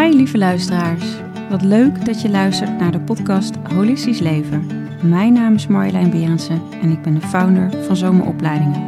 [0.00, 1.04] Hi lieve luisteraars.
[1.50, 4.66] Wat leuk dat je luistert naar de podcast Holistisch Leven.
[5.02, 8.82] Mijn naam is Marjolein Berendsen en ik ben de founder van Zomeropleidingen.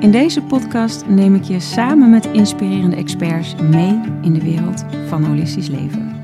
[0.00, 5.24] In deze podcast neem ik je samen met inspirerende experts mee in de wereld van
[5.24, 6.16] holistisch leven.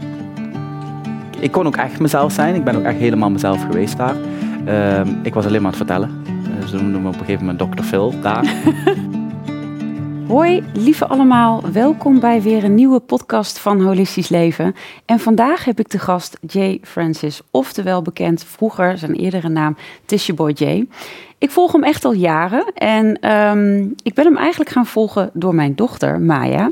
[1.39, 2.55] Ik kon ook echt mezelf zijn.
[2.55, 4.17] Ik ben ook echt helemaal mezelf geweest daar.
[4.65, 6.11] Ehm, ik was alleen maar aan het vertellen.
[6.27, 7.83] Uh, ze noemden me op een gegeven moment Dr.
[7.83, 8.55] Phil daar.
[10.31, 11.63] Hoi, lieve allemaal.
[11.73, 14.75] Welkom bij weer een nieuwe podcast van Holistisch Leven.
[15.05, 20.35] En vandaag heb ik de gast Jay Francis, oftewel bekend vroeger zijn eerdere naam Tisha
[20.35, 20.89] Boy Jay.
[21.39, 25.55] Ik volg hem echt al jaren en ehm, ik ben hem eigenlijk gaan volgen door
[25.55, 26.71] mijn dochter Maya.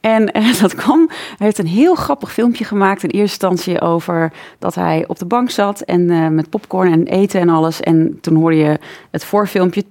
[0.00, 4.32] En uh, dat kwam, hij heeft een heel grappig filmpje gemaakt in eerste instantie over
[4.58, 7.80] dat hij op de bank zat en uh, met popcorn en eten en alles.
[7.80, 8.78] En toen hoorde je
[9.10, 9.88] het voorfilmpje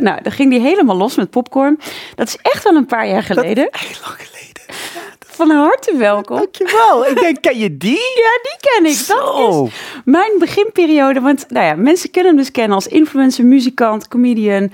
[0.00, 1.78] nou, dan ging die helemaal los met popcorn.
[2.14, 3.70] Dat is echt wel een paar jaar geleden.
[3.70, 4.62] Echt lang geleden.
[5.26, 6.36] Van harte welkom.
[6.36, 7.06] Dankjewel.
[7.06, 7.90] Ik denk, ken je die?
[8.14, 8.96] Ja, die ken ik.
[8.96, 9.14] Zo.
[9.14, 9.70] Dat is
[10.04, 11.20] mijn beginperiode.
[11.20, 14.70] Want nou ja, mensen kunnen hem dus kennen als influencer, muzikant, comedian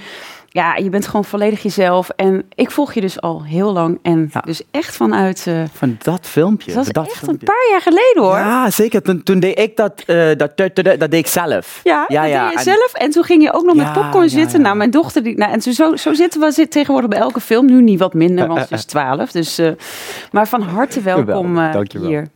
[0.52, 2.08] ja, je bent gewoon volledig jezelf.
[2.08, 3.98] En ik volg je dus al heel lang.
[4.02, 4.40] En ja.
[4.40, 5.44] dus echt vanuit...
[5.48, 6.72] Uh, van dat filmpje.
[6.72, 7.30] Dat is echt filmpje.
[7.30, 8.36] een paar jaar geleden hoor.
[8.36, 9.02] Ja, zeker.
[9.02, 11.80] Toen, toen deed ik dat, uh, dat, dat, dat, deed ik zelf.
[11.84, 12.92] Ja, ja, deed je en, zelf.
[12.92, 14.60] En toen ging je ook nog ja, met popcorn zitten.
[14.60, 15.22] Nou, mijn dochter...
[15.22, 17.66] Die, nou, en zo, zo zitten we zit tegenwoordig bij elke film.
[17.66, 19.30] Nu niet wat minder, want ze is twaalf.
[19.30, 19.70] Dus, uh,
[20.32, 22.08] maar van harte welkom Dankjewel.
[22.08, 22.28] hier.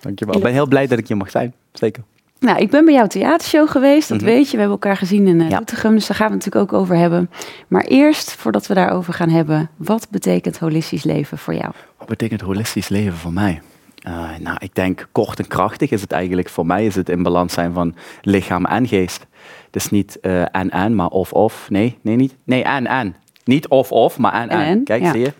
[0.00, 0.36] Dankjewel.
[0.36, 1.54] Ik ben heel blij dat ik hier mag zijn.
[1.72, 2.02] Zeker.
[2.42, 4.34] Nou, ik ben bij jouw theatershow geweest, dat mm -hmm.
[4.34, 4.52] weet je.
[4.52, 5.56] We hebben elkaar gezien in uh, ja.
[5.56, 7.30] Doetinchem, dus daar gaan we het natuurlijk ook over hebben.
[7.68, 11.72] Maar eerst, voordat we daarover gaan hebben, wat betekent holistisch leven voor jou?
[11.98, 13.60] Wat betekent holistisch leven voor mij?
[14.08, 17.22] Uh, nou, ik denk kort en krachtig is het eigenlijk voor mij is het in
[17.22, 19.26] balans zijn van lichaam en geest.
[19.70, 21.70] Dus niet uh, en en, maar of of.
[21.70, 22.36] Nee, nee, niet.
[22.44, 23.16] Nee, en en.
[23.44, 24.60] Niet of of, maar en en.
[24.60, 24.84] en.
[24.84, 25.12] Kijk, ja.
[25.12, 25.32] zie je?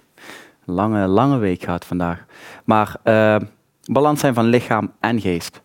[0.64, 2.24] Lange, lange week gehad vandaag.
[2.64, 3.36] Maar uh,
[3.84, 5.62] balans zijn van lichaam en geest.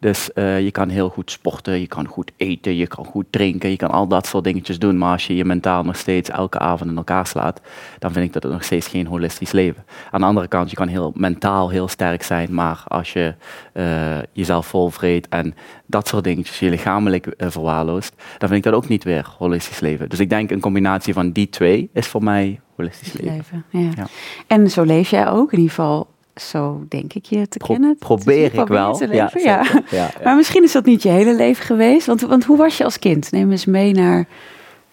[0.00, 3.70] Dus uh, je kan heel goed sporten, je kan goed eten, je kan goed drinken,
[3.70, 4.98] je kan al dat soort dingetjes doen.
[4.98, 7.60] Maar als je je mentaal nog steeds elke avond in elkaar slaat,
[7.98, 9.84] dan vind ik dat het nog steeds geen holistisch leven.
[10.10, 13.34] Aan de andere kant, je kan heel mentaal heel sterk zijn, maar als je
[13.74, 15.54] uh, jezelf volvreet en
[15.86, 19.80] dat soort dingetjes, je lichamelijk uh, verwaarloost, dan vind ik dat ook niet weer holistisch
[19.80, 20.08] leven.
[20.08, 23.34] Dus ik denk een combinatie van die twee is voor mij holistisch leven.
[23.34, 23.90] leven ja.
[23.96, 24.06] Ja.
[24.46, 26.08] En zo leef jij ook in ieder geval
[26.40, 27.96] zo denk ik je te Pro kennen.
[27.98, 29.04] Probeer ik wel.
[29.04, 29.30] Ja, ja.
[29.34, 29.62] Ja.
[29.90, 32.06] ja, Maar misschien is dat niet je hele leven geweest.
[32.06, 33.30] Want, want hoe was je als kind?
[33.30, 34.26] Neem eens mee naar...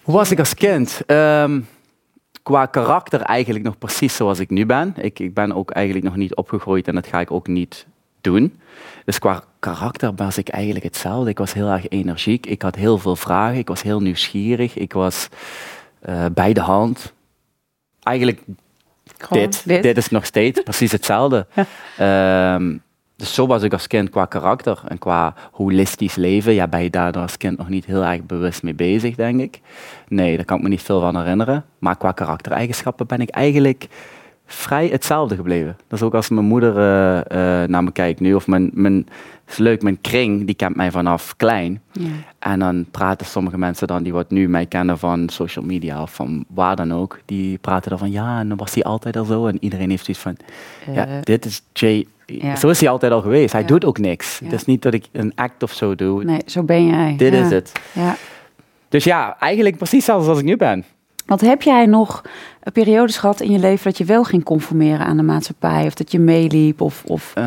[0.02, 1.00] Hoe was ik als kind?
[1.06, 1.66] Um,
[2.42, 4.94] qua karakter eigenlijk nog precies zoals ik nu ben.
[4.96, 7.86] Ik, ik ben ook eigenlijk nog niet opgegroeid en dat ga ik ook niet
[8.20, 8.60] doen.
[9.04, 11.30] Dus qua karakter was ik eigenlijk hetzelfde.
[11.30, 12.46] Ik was heel erg energiek.
[12.46, 13.58] Ik had heel veel vragen.
[13.58, 14.76] Ik was heel nieuwsgierig.
[14.76, 15.28] Ik was
[16.08, 17.12] uh, bij de hand.
[18.02, 18.42] Eigenlijk
[19.30, 19.82] dit, dit.
[19.82, 21.46] dit is nog steeds precies hetzelfde.
[21.96, 22.54] Ja.
[22.54, 22.84] Um,
[23.16, 26.52] dus zo was ik als kind qua karakter en qua holistisch leven.
[26.52, 29.60] Ja, ben je daar als kind nog niet heel erg bewust mee bezig, denk ik.
[30.08, 31.64] Nee, daar kan ik me niet veel van herinneren.
[31.78, 33.88] Maar qua karaktereigenschappen ben ik eigenlijk
[34.46, 35.76] vrij hetzelfde gebleven.
[35.88, 39.06] Dat is ook als mijn moeder uh, uh, naar me kijkt nu, of mijn, mijn
[39.48, 41.82] is leuk, mijn kring, die kent mij vanaf klein.
[41.92, 42.08] Ja.
[42.38, 46.14] En dan praten sommige mensen dan, die wat nu mij kennen van social media of
[46.14, 49.24] van waar dan ook, die praten dan van ja, en dan was hij altijd al
[49.24, 49.46] zo.
[49.46, 50.36] En iedereen heeft zoiets van,
[50.88, 52.06] uh, ja, dit is Jay.
[52.26, 52.56] Ja.
[52.56, 53.52] Zo is hij altijd al geweest.
[53.52, 53.66] Hij ja.
[53.66, 54.38] doet ook niks.
[54.44, 56.24] Het is niet dat ik een act of zo doe.
[56.24, 57.14] Nee, zo ben jij.
[57.16, 57.72] Dit is het.
[58.88, 60.84] Dus ja, eigenlijk precies zoals ik nu ben.
[61.26, 62.22] Want heb jij nog
[62.72, 65.86] periodes gehad in je leven dat je wel ging conformeren aan de maatschappij?
[65.86, 66.80] Of dat je meeliep?
[66.80, 67.32] Of, of...
[67.38, 67.44] Uh,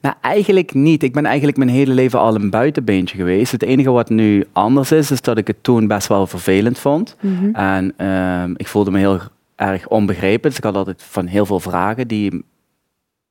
[0.00, 1.02] nou, eigenlijk niet.
[1.02, 3.52] Ik ben eigenlijk mijn hele leven al een buitenbeentje geweest.
[3.52, 7.16] Het enige wat nu anders is, is dat ik het toen best wel vervelend vond.
[7.20, 7.54] Mm -hmm.
[7.54, 9.18] En uh, ik voelde me heel
[9.56, 10.48] erg onbegrepen.
[10.48, 12.44] Dus ik had altijd van heel veel vragen die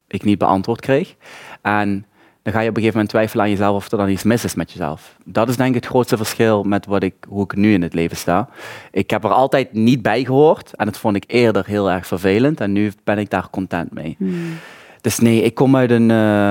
[0.08, 1.16] ik niet beantwoord kreeg.
[1.62, 2.06] En
[2.50, 4.44] dan ga je op een gegeven moment twijfelen aan jezelf of er dan iets mis
[4.44, 5.16] is met jezelf.
[5.26, 7.94] Dat is denk ik het grootste verschil met wat ik, hoe ik nu in het
[7.94, 8.50] leven sta.
[8.92, 12.62] Ik heb er altijd niet bij gehoord en dat vond ik eerder heel erg vervelend
[12.62, 14.16] en nu ben ik daar content mee.
[14.18, 14.58] Hmm.
[15.02, 16.50] Dus nee, ik kom uit een, uh,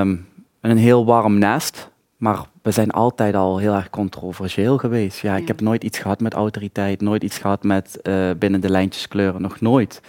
[0.61, 5.21] een heel warm nest, maar we zijn altijd al heel erg controversieel geweest.
[5.21, 5.41] Ja, ja.
[5.41, 9.09] ik heb nooit iets gehad met autoriteit, nooit iets gehad met uh, binnen de lijntjes
[9.09, 10.01] kleuren, nog nooit.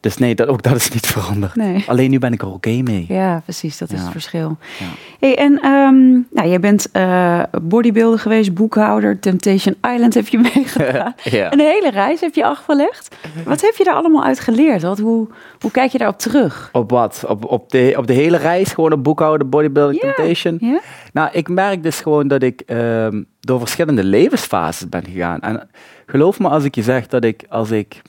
[0.00, 1.54] Dus nee, dat, ook dat is niet veranderd.
[1.54, 1.84] Nee.
[1.86, 3.04] Alleen nu ben ik er oké mee.
[3.08, 3.78] Ja, precies.
[3.78, 4.02] Dat is Ja.
[4.02, 4.56] het verschil.
[4.78, 4.86] Ja.
[5.20, 11.14] Hey, en ehm, nou, jij bent eh bodybuilder geweest, boekhouder, Temptation Island heb je meegedaan.
[11.30, 11.52] Ja.
[11.52, 13.16] Een hele reis heb je afgelegd.
[13.44, 14.82] Wat heb je daar allemaal uit geleerd?
[14.82, 15.28] Wat, hoe,
[15.60, 16.68] hoe kijk je daarop terug?
[16.72, 17.24] Op wat?
[17.28, 20.12] Op, op, de, op de hele reis, gewoon op boekhouden, bodybuilding, Ja.
[20.12, 20.56] temptation?
[20.60, 20.80] Ja?
[21.12, 25.40] Nou, ik merk dus gewoon dat ik ehm, door verschillende levensfases ben gegaan.
[25.40, 25.68] En
[26.06, 28.02] geloof me als ik je zeg dat ik, als ik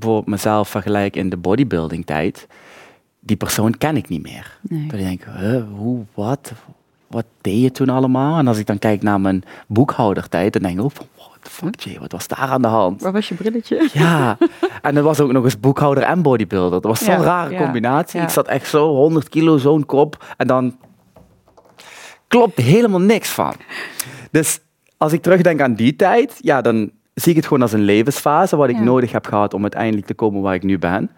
[0.00, 2.46] bijvoorbeeld mezelf vergelijk in de bodybuilding tijd,
[3.20, 4.58] die persoon ken ik niet meer.
[4.60, 4.86] Nee.
[4.86, 6.52] Dat ik denk, huh, hoe, wat,
[7.06, 8.38] wat deed je toen allemaal?
[8.38, 11.50] En als ik dan kijk naar mijn boekhoudertijd, dan denk ik ook van, what the
[11.50, 13.02] fuck Jay, wat was daar aan de hand?
[13.02, 13.88] Waar was je brilletje?
[13.92, 14.38] Ja,
[14.82, 16.80] en dat was ook nog eens boekhouder en bodybuilder.
[16.80, 18.18] Dat was zo'n Ja, rare ja, combinatie.
[18.18, 18.24] ja.
[18.26, 20.34] Ik zat echt zo 100 kilo, zo'n kop.
[20.36, 20.76] En dan
[22.28, 23.52] klopt helemaal niks van.
[24.30, 24.60] Dus
[24.96, 28.56] als ik terugdenk aan die tijd, ja, dan zie ik het gewoon als een levensfase
[28.56, 28.82] wat ik Ja.
[28.82, 31.10] nodig heb gehad om uiteindelijk te komen waar ik nu ben.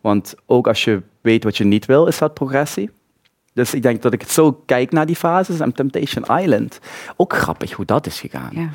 [0.00, 2.90] Want ook als je weet wat je niet wil, is dat progressie.
[3.52, 5.60] Dus ik denk dat ik het zo kijk naar die fases.
[5.60, 6.78] En Temptation Island,
[7.16, 8.50] ook grappig hoe dat is gegaan.
[8.52, 8.68] Ja.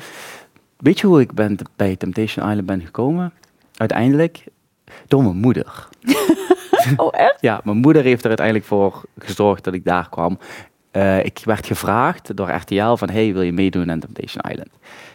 [0.76, 3.32] Weet je hoe ik ben bij Temptation Island ben gekomen?
[3.76, 4.44] Uiteindelijk
[5.06, 5.88] door mijn moeder.
[6.96, 7.40] Oh, echt?
[7.40, 10.38] Ja, mijn moeder heeft er uiteindelijk voor gezorgd dat ik daar kwam.
[10.96, 14.70] Eh, ik werd gevraagd door RTL van, hey, wil je meedoen aan Temptation Island?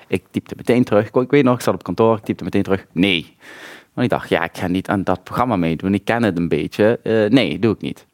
[0.08, 1.12] Ik typte meteen terug.
[1.12, 3.36] Ik, weet nog, ik zat op kantoor, ik typte meteen terug, nee.
[3.94, 5.94] Want ik dacht, ja, ik ga niet aan dat programma meedoen.
[5.94, 7.00] Ik ken het een beetje.
[7.04, 8.06] Eh, nee, doe ik niet.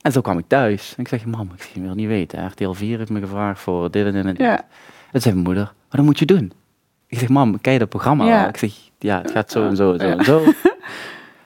[0.00, 0.94] En zo kwam ik thuis.
[0.96, 2.46] En ik zeg, mam, ik wil niet weten.
[2.46, 4.38] RTL 4 heeft me gevraagd voor dit en dit en dit.
[4.38, 4.64] Ja.
[5.12, 6.52] En zei mijn moeder, maar dat moet je doen.
[7.06, 8.48] Ik zeg, mam, ken je dat programma Ja.
[8.48, 10.42] Ik zeg, ja, het gaat zo en zo en zo en zo.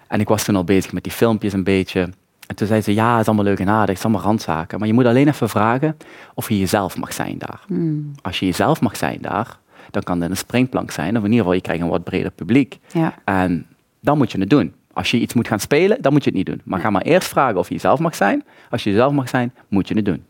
[0.09, 2.09] En ik was toen al bezig met die filmpjes een beetje.
[2.47, 4.79] En toen zei ze, ja, het is allemaal leuk en aardig, het is allemaal randzaken.
[4.79, 5.97] Maar je moet alleen even vragen
[6.35, 7.61] of je jezelf mag zijn daar.
[7.67, 8.13] Hmm.
[8.23, 9.59] Als je jezelf mag zijn daar,
[9.91, 11.17] dan kan dit een springplank zijn.
[11.17, 12.79] Of in ieder geval, je krijgt een wat breder publiek.
[12.93, 13.15] Ja.
[13.25, 13.67] En
[14.01, 14.75] dan moet je het doen.
[14.93, 16.61] Als je iets moet gaan spelen, dan moet je het niet doen.
[16.65, 18.45] Maar ga maar eerst vragen of je jezelf mag zijn.
[18.71, 20.25] Als je jezelf mag zijn, moet je het doen.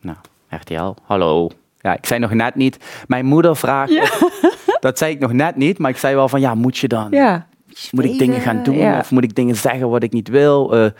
[0.00, 0.16] Nou,
[0.48, 1.50] RTL, hallo.
[1.80, 3.04] Ja, ik zei nog net niet.
[3.06, 3.92] Mijn moeder vraagt.
[4.80, 7.10] Dat zei ik nog net niet, maar ik zei wel van ja, moet je dan?
[7.10, 7.46] Ja.
[7.90, 8.98] Moet ik dingen gaan doen Ja.
[8.98, 10.74] of moet ik dingen zeggen wat ik niet wil?
[10.76, 10.90] Eh,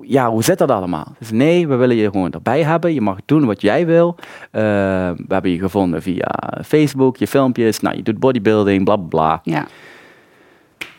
[0.00, 1.14] ja, hoe zit dat allemaal?
[1.18, 2.94] Dus nee, we willen je gewoon erbij hebben.
[2.94, 4.14] Je mag doen wat jij wil.
[4.50, 4.62] Eh,
[5.10, 7.80] we hebben je gevonden via Facebook, je filmpjes.
[7.80, 9.40] Nou, je doet bodybuilding, bla bla bla.
[9.42, 9.66] ja.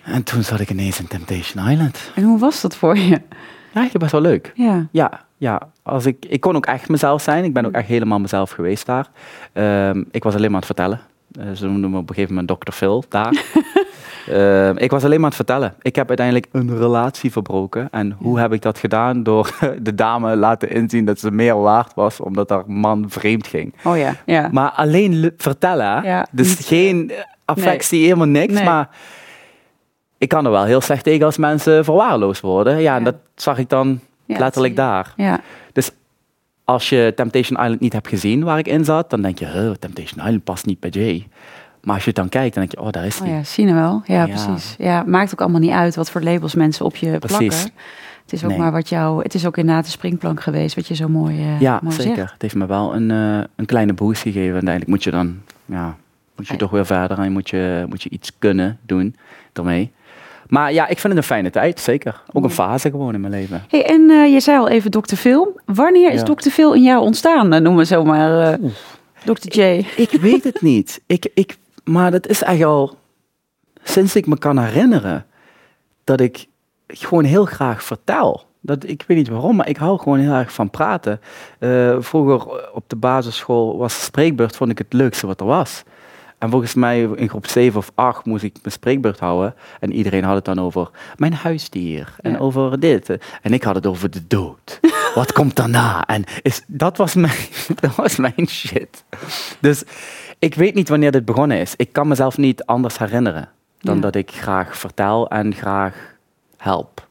[0.04, 2.12] En toen zat ik ineens in Temptation Island.
[2.16, 3.22] En hoe was dat voor je?
[3.74, 4.52] Eigenlijk best wel leuk.
[4.56, 4.88] Ja.
[4.92, 5.62] Ja, ja.
[5.84, 7.44] Als ik, ik kon ook echt mezelf zijn.
[7.44, 9.10] Ik ben ook echt helemaal mezelf geweest daar.
[9.54, 11.00] Ehm, ik was alleen maar aan het vertellen.
[11.32, 12.72] Eh, ze noemden me op een gegeven moment Dr.
[12.72, 13.34] Phil daar.
[14.30, 15.74] Ehm, ik was alleen maar aan het vertellen.
[15.82, 17.88] Ik heb uiteindelijk een relatie verbroken.
[17.92, 19.24] En hoe heb ik dat gedaan?
[19.24, 23.74] Door de dame laten inzien dat ze meer waard was, omdat haar man vreemd ging.
[23.84, 24.16] Oh ja.
[24.26, 24.50] Ja.
[24.52, 26.04] Maar alleen vertellen.
[26.04, 27.12] Ja, dus geen
[27.46, 28.54] affectie, helemaal niks.
[28.54, 28.64] Nee.
[28.64, 28.90] Maar
[30.18, 32.74] ik kan er wel heel slecht tegen als mensen verwaarloosd worden.
[32.74, 32.96] Ja, Ja.
[32.96, 35.14] en dat zag ik dan Ja, letterlijk daar.
[35.16, 35.40] Ja.
[35.74, 35.92] Dus
[36.64, 40.26] als je Temptation Island niet hebt gezien waar ik in zat, dan denk je, Temptation
[40.26, 41.28] Island past niet bij Jay.
[41.86, 43.36] Maar als je het dan kijkt, dan denk je, oh, daar is Oh hij.
[43.36, 44.02] ja, zien we wel.
[44.06, 44.44] Ja, Ja.
[44.44, 44.76] precies.
[44.78, 47.38] Ja, maakt ook allemaal niet uit wat voor labels mensen op je Precies.
[47.38, 47.72] plakken.
[48.24, 48.60] Het is ook Nee.
[48.60, 49.24] maar wat jou.
[49.24, 52.16] Het is ook inderdaad een springplank geweest, wat je zo mooi, eh Ja, mooi zeker.
[52.16, 52.32] zegt.
[52.34, 54.48] Het heeft me wel een, eh, een kleine boost gegeven.
[54.48, 55.96] En uiteindelijk moet je dan, ja,
[56.36, 56.60] moet je Ja.
[56.60, 59.16] toch weer verder en moet je, moet je iets kunnen doen
[59.54, 59.92] ermee.
[60.48, 62.22] Maar ja, ik vind het een fijne tijd, zeker.
[62.34, 63.64] Ook een fase gewoon in mijn leven.
[63.70, 65.16] Hey, en eh, je zei al even Dr.
[65.16, 65.60] Phil.
[65.66, 66.26] Wanneer is Ja.
[66.34, 66.50] Dr.
[66.50, 67.50] Phil in jou ontstaan?
[67.50, 68.58] Noemen we zomaar
[69.24, 69.60] Dr.
[69.62, 69.86] J.
[69.96, 71.02] Ik weet het niet.
[71.06, 72.98] Ik, ik, maar dat is echt al
[73.84, 75.26] sinds ik me kan herinneren
[76.04, 76.46] dat ik
[76.88, 78.46] gewoon heel graag vertel.
[78.62, 81.22] Dat, ik weet niet waarom, maar ik hou gewoon heel erg van praten.
[81.60, 85.84] Eh, vroeger op de basisschool was spreekbeurt vond ik het leukste wat er was.
[86.38, 89.56] En volgens mij in groep 7 of 8 moest ik mijn spreekbeurt houden.
[89.80, 92.16] En iedereen had het dan over mijn huisdier.
[92.22, 92.38] En Ja.
[92.38, 93.18] over dit.
[93.42, 94.80] En ik had het over de dood.
[95.16, 96.06] Wat komt daarna?
[96.06, 97.38] En is, dat, was mijn,
[97.82, 99.04] dat was mijn shit.
[99.60, 99.84] Dus
[100.40, 101.74] ik weet niet wanneer dit begonnen is.
[101.76, 103.50] Ik kan mezelf niet anders herinneren.
[103.80, 104.02] Dan Ja.
[104.02, 106.16] dat ik graag vertel en graag
[106.58, 107.08] help.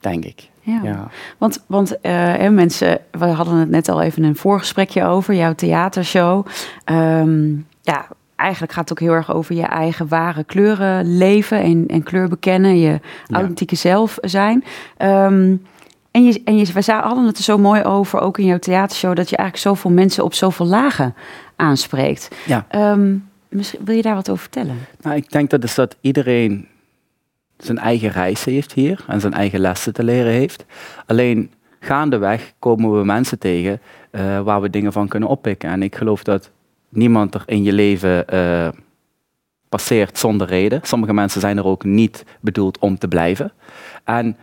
[0.00, 0.48] Denk ik.
[0.60, 0.80] Ja.
[0.82, 1.08] Ja.
[1.38, 5.54] Want, want eh, mensen, we hadden het net al even in een voorgesprekje over, jouw
[5.54, 6.46] theatershow.
[6.84, 7.48] Ehm,
[7.82, 12.02] ja, eigenlijk gaat het ook heel erg over je eigen ware kleuren leven en, en
[12.02, 13.36] kleur bekennen, je Ja.
[13.36, 14.64] authentieke zelf zijn.
[14.96, 15.54] Ehm,
[16.10, 19.16] en je, en je, we hadden het er zo mooi over, ook in jouw theatershow,
[19.16, 21.14] dat je eigenlijk zoveel mensen op zoveel lagen
[21.60, 22.28] aanspreekt.
[22.46, 22.66] Ja.
[22.68, 23.16] Ehm,
[23.48, 24.76] misschien, wil je daar wat over vertellen?
[25.00, 26.68] Nou, ik denk dat, is dat iedereen
[27.58, 30.64] zijn eigen reis heeft hier en zijn eigen lessen te leren heeft.
[31.06, 35.70] Alleen gaandeweg komen we mensen tegen eh, waar we dingen van kunnen oppikken.
[35.70, 36.50] En ik geloof dat
[36.88, 38.68] niemand er in je leven eh,
[39.68, 40.80] passeert zonder reden.
[40.82, 43.52] Sommige mensen zijn er ook niet bedoeld om te blijven.
[44.04, 44.36] En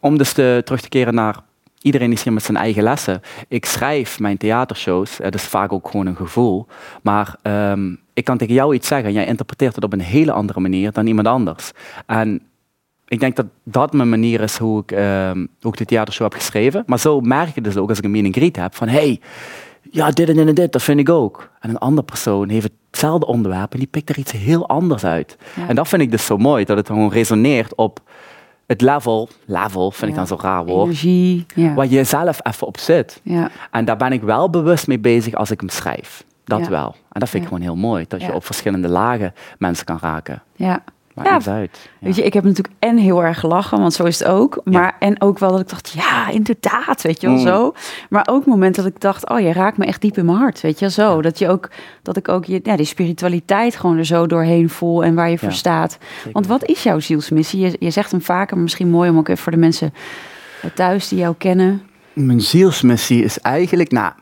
[0.00, 1.36] om dus te, terug te keren naar
[1.82, 3.20] iedereen is hier met zijn eigen lessen.
[3.48, 6.66] Ik schrijf mijn theatershows, dat is vaak ook gewoon een gevoel.
[7.02, 10.32] Maar ehm, ik kan tegen jou iets zeggen en jij interpreteert het op een hele
[10.32, 11.70] andere manier dan iemand anders.
[12.06, 12.42] En
[13.06, 16.40] ik denk dat dat mijn manier is hoe ik, um, hoe ik de theatershow heb
[16.40, 16.82] geschreven.
[16.86, 19.20] Maar zo merk je dus ook als ik een meet greet heb van hey,
[19.90, 21.50] ja, dit en dit en dit, dat vind ik ook.
[21.60, 25.36] En een andere persoon heeft hetzelfde onderwerp en die pikt er iets heel anders uit.
[25.68, 28.00] En dat vind ik dus zo mooi, dat het gewoon resoneert op
[28.66, 32.78] het level, level vind ik dan zo raar woord, Energie, waar je zelf even op
[32.78, 33.20] zit.
[33.22, 33.50] Ja.
[33.70, 36.24] En daar ben ik wel bewust mee bezig als ik hem schrijf.
[36.44, 36.94] Dat wel.
[37.12, 40.42] En dat vind ik gewoon heel mooi, dat je op verschillende lagen mensen kan raken.
[40.56, 40.82] ja.
[41.14, 41.78] Maakt Ja, niet uit.
[42.00, 42.06] Ja.
[42.06, 44.60] Weet je, ik heb natuurlijk en heel erg gelachen, want zo is het ook.
[44.64, 47.42] Maar en ook wel dat ik dacht, ja, inderdaad, weet je wel Mm.
[47.42, 47.72] zo.
[48.10, 50.60] Maar ook momenten dat ik dacht, oh, je raakt me echt diep in mijn hart,
[50.60, 51.22] weet je wel zo.
[51.22, 51.70] Dat je ook,
[52.02, 55.38] dat ik ook je, ja, die spiritualiteit gewoon er zo doorheen voel en waar je
[55.38, 55.98] voor staat.
[56.16, 56.32] Zeker.
[56.32, 57.60] Want wat is jouw zielsmissie?
[57.60, 59.94] Je, je zegt hem vaker, maar misschien mooi om ook even voor de mensen
[60.74, 61.82] thuis die jou kennen.
[62.12, 64.12] Mijn zielsmissie is eigenlijk, nou,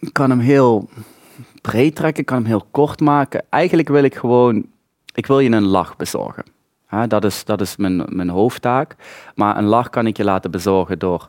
[0.00, 0.88] ik kan hem heel
[1.60, 3.44] breed trekken, ik kan hem heel kort maken.
[3.50, 4.64] Eigenlijk wil ik gewoon,
[5.14, 6.44] ik wil je een lach bezorgen.
[7.08, 8.96] Dat is, dat is mijn, mijn hoofdtaak.
[9.34, 11.28] Maar een lach kan ik je laten bezorgen door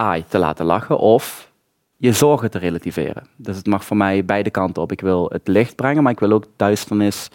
[0.00, 1.52] A, te laten lachen of
[1.96, 3.26] je zorgen te relativeren.
[3.36, 4.92] Dus het mag voor mij beide kanten op.
[4.92, 7.28] Ik wil het licht brengen, maar ik wil ook duisternis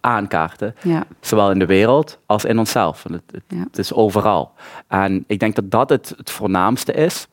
[0.00, 0.74] aankaarten.
[0.82, 3.02] Ja, Zowel in de wereld als in onszelf.
[3.02, 3.64] Want Het, het, Ja.
[3.64, 4.52] het is overal.
[4.88, 7.26] En ik denk dat dat het, het voornaamste is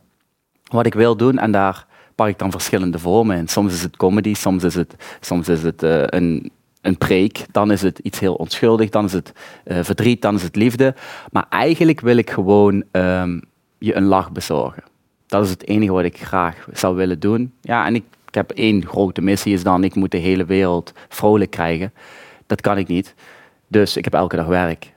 [0.72, 1.38] wat ik wil doen.
[1.38, 1.86] En daar
[2.16, 3.48] pak ik dan verschillende vormen in.
[3.48, 6.52] Soms is het comedy, soms is het, soms is het eh, een,
[6.82, 7.46] een preek.
[7.52, 9.32] Dan is het iets heel onschuldig, dan is het
[9.64, 10.96] eh, verdriet, dan is het liefde.
[11.32, 13.40] Maar eigenlijk wil ik gewoon ehm,
[13.78, 14.84] je een lach bezorgen.
[15.28, 17.54] Dat is het enige wat ik graag zou willen doen.
[17.62, 20.94] Ja, en ik, ik heb één grote missie, is dan ik moet de hele wereld
[21.10, 21.94] vrolijk krijgen.
[22.48, 23.14] Dat kan ik niet.
[23.68, 24.94] Dus ik heb elke dag werk.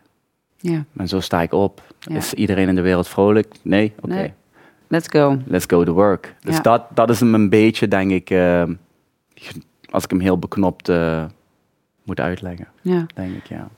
[0.61, 0.85] ja.
[0.97, 1.83] En zo sta ik op.
[1.99, 2.17] Ja.
[2.17, 3.55] Is iedereen in de wereld vrolijk?
[3.63, 3.93] Nee?
[4.01, 4.15] Oké.
[4.15, 4.33] Nee.
[4.89, 5.39] Let's go.
[5.47, 6.35] Let's go to work.
[6.41, 6.61] Dus Ja.
[6.63, 8.63] dat, dat is hem een beetje, denk ik, eh,
[9.91, 11.25] als ik hem heel beknopt eh,
[12.05, 13.07] moet uitleggen, Ja.
[13.15, 13.69] denk ik, ja.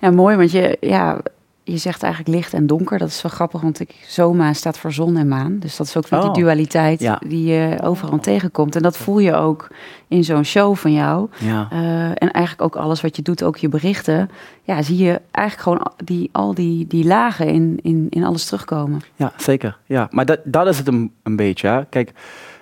[0.00, 1.20] Ja, mooi, want je, ja,
[1.62, 2.98] je zegt eigenlijk licht en donker.
[2.98, 5.58] Dat is wel grappig, want ik, Zoma staat voor zon en maan.
[5.58, 7.20] Dus dat is ook weer Oh, die dualiteit ja.
[7.26, 8.76] die je overal tegenkomt.
[8.76, 9.68] En dat voel je ook
[10.08, 11.28] in zo'n show van jou.
[11.38, 14.30] Ja, Eh, en eigenlijk ook alles wat je doet, ook je berichten.
[14.62, 19.00] Ja, zie je eigenlijk gewoon die, al die, die lagen in, in, in alles terugkomen.
[19.16, 19.78] ja zeker.
[19.86, 20.08] Ja.
[20.10, 21.68] Maar dat, dat is het een, een beetje.
[21.68, 21.84] Hè.
[21.84, 22.12] Kijk,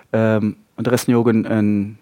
[0.09, 1.97] ehm, er is nu ook een, een,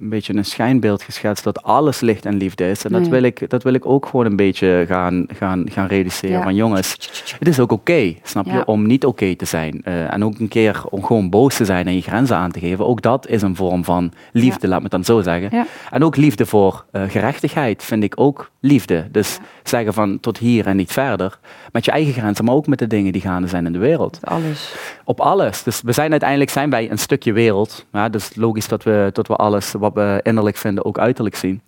[0.00, 2.84] een beetje een schijnbeeld geschetst dat alles licht en liefde is.
[2.84, 6.36] En dat, wil, ik, dat wil ik ook gewoon een beetje gaan, gaan, gaan reduceren.
[6.36, 6.42] Ja.
[6.42, 6.96] Van jongens,
[7.38, 8.62] Het is ook oké, snap je, Ja.
[8.66, 9.82] om niet oké te zijn.
[9.84, 12.58] Eh, en ook een keer om gewoon boos te zijn en je grenzen aan te
[12.60, 12.86] geven.
[12.86, 15.66] Ook dat is een vorm van liefde, laat me het dan zo zeggen.
[15.90, 19.08] En ook liefde voor eh, gerechtigheid vind ik ook liefde.
[19.12, 21.38] Dus zeggen van tot hier en niet verder.
[21.72, 24.18] Met je eigen grenzen, maar ook met de dingen die gaande zijn in de wereld.
[24.22, 24.74] Alles.
[25.04, 25.62] Op alles.
[25.62, 27.86] Dus we zijn uiteindelijk zijn wij een stukje wereld.
[27.92, 31.60] Ja, dus logisch dat we, dat we alles wat we innerlijk vinden ook uiterlijk zien.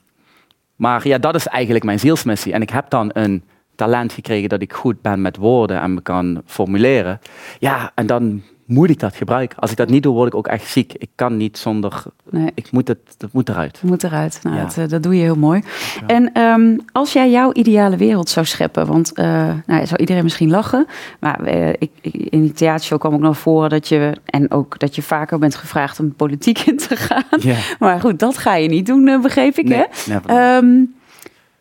[0.77, 2.53] Maar ja, dat is eigenlijk mijn zielsmissie.
[2.53, 3.45] En ik heb dan een
[3.75, 7.21] talent gekregen dat ik goed ben met woorden en me kan formuleren.
[7.59, 9.59] Ja, en dan moet ik dat gebruiken.
[9.59, 10.93] Als ik dat niet doe, word ik ook echt ziek.
[10.99, 12.03] Ik kan niet zonder...
[12.31, 12.51] Nee.
[12.55, 13.81] Ik moet het, dat moet eruit.
[13.83, 14.41] Moet eruit.
[14.43, 14.63] Nou, Ja.
[14.63, 15.63] dat, eh, dat doe je heel mooi.
[16.07, 20.51] En ehm, als jij jouw ideale wereld zou scheppen, want eh nou, zou iedereen misschien
[20.51, 20.87] lachen,
[21.21, 24.79] maar eh, ik, ik- in die theatershow kwam ook nog voor dat je en ook
[24.79, 27.25] dat je vaker bent gevraagd om politiek in te gaan.
[27.41, 27.57] Ja.
[27.79, 29.69] Maar goed, dat ga je niet doen, begreep ik.
[29.69, 30.57] Nee, Hè?
[30.57, 30.75] Ehm,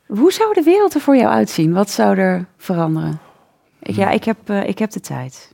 [0.06, 1.74] hoe zou de wereld er voor jou uitzien?
[1.74, 3.20] Wat zou er veranderen?
[3.80, 5.54] Ja, ik heb, ik heb de tijd.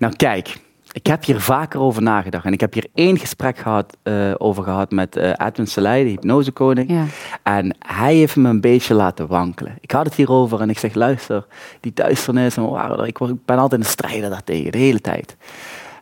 [0.00, 0.56] Nou kijk,
[0.92, 2.44] ik heb hier vaker over nagedacht.
[2.44, 6.10] En ik heb hier één gesprek gehad, eh, over gehad met eh Edwin Selei, de
[6.10, 6.90] hypnosekoning.
[6.90, 7.04] Ja.
[7.42, 9.76] En hij heeft me een beetje laten wankelen.
[9.80, 11.46] Ik had het hierover en ik zeg, luister,
[11.80, 15.36] die duisternis, en wow, ik ben altijd een strijder daartegen, de hele tijd.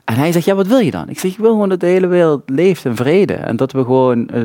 [0.05, 1.09] En hij zegt, ja, wat wil je dan?
[1.09, 3.35] Ik zeg, ik wil gewoon dat de hele wereld leeft in vrede.
[3.35, 4.43] En dat we gewoon eh,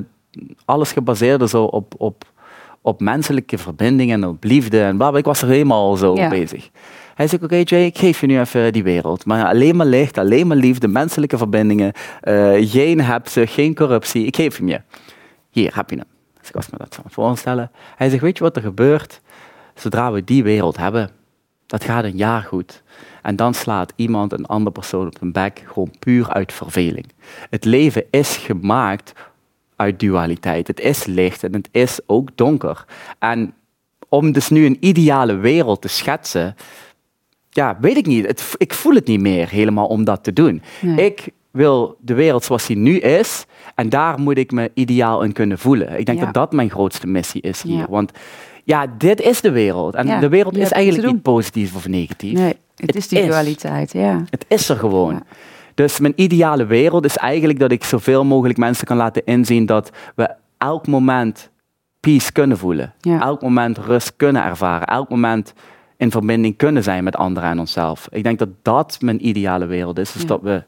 [0.66, 2.24] alles gebaseerd is zo op, op,
[2.82, 5.20] op menselijke verbindingen en op liefde en bla, bla.
[5.20, 6.30] Ik was er helemaal zo Ja.
[6.30, 6.70] bezig.
[7.14, 9.26] Hij zegt, oké Jay, ik geef je nu even die wereld.
[9.26, 11.94] Maar alleen maar licht, alleen maar liefde, menselijke verbindingen.
[12.22, 14.26] eh, geen hebzucht, geen corruptie.
[14.26, 14.82] Ik geef hem je.
[15.50, 16.06] Hier, heb je hem.
[16.40, 17.72] Dus ik was me dat het voorstellen.
[17.96, 19.22] Hij zegt, weet je wat er gebeurt?
[19.76, 21.10] Zodra we die wereld hebben,
[21.66, 22.84] dat gaat een jaar goed.
[23.22, 27.06] En dan slaat iemand een andere persoon op een bek, gewoon puur uit verveling.
[27.50, 29.14] Het leven is gemaakt
[29.76, 30.68] uit dualiteit.
[30.68, 32.86] Het is licht en het is ook donker.
[33.20, 33.54] En
[34.10, 36.56] om dus nu een ideale wereld te schetsen,
[37.54, 38.28] ja, weet ik niet.
[38.28, 40.62] Het, ik voel het niet meer helemaal om dat te doen.
[40.82, 41.06] Nee.
[41.06, 43.46] Ik wil de wereld zoals die nu is.
[43.76, 46.00] En daar moet ik me ideaal in kunnen voelen.
[46.00, 46.26] Ik denk Ja.
[46.26, 47.78] dat dat mijn grootste missie is hier.
[47.78, 47.86] Ja.
[47.90, 48.12] Want
[48.64, 49.96] ja, dit is de wereld.
[49.96, 52.34] En Ja, de wereld is eigenlijk niet positief of negatief.
[52.40, 53.28] Nee, het, Het is die is.
[53.28, 54.24] dualiteit, ja.
[54.30, 55.24] Het is er gewoon.
[55.76, 59.90] Dus mijn ideale wereld is eigenlijk dat ik zoveel mogelijk mensen kan laten inzien dat
[60.16, 61.50] we elk moment
[62.00, 62.94] peace kunnen voelen.
[63.02, 64.88] Elk moment rust kunnen ervaren.
[64.88, 65.54] Elk moment
[66.04, 68.08] in verbinding kunnen zijn met anderen en onszelf.
[68.12, 70.12] Ik denk dat dat mijn ideale wereld is.
[70.12, 70.28] Dus Ja.
[70.28, 70.64] dat we...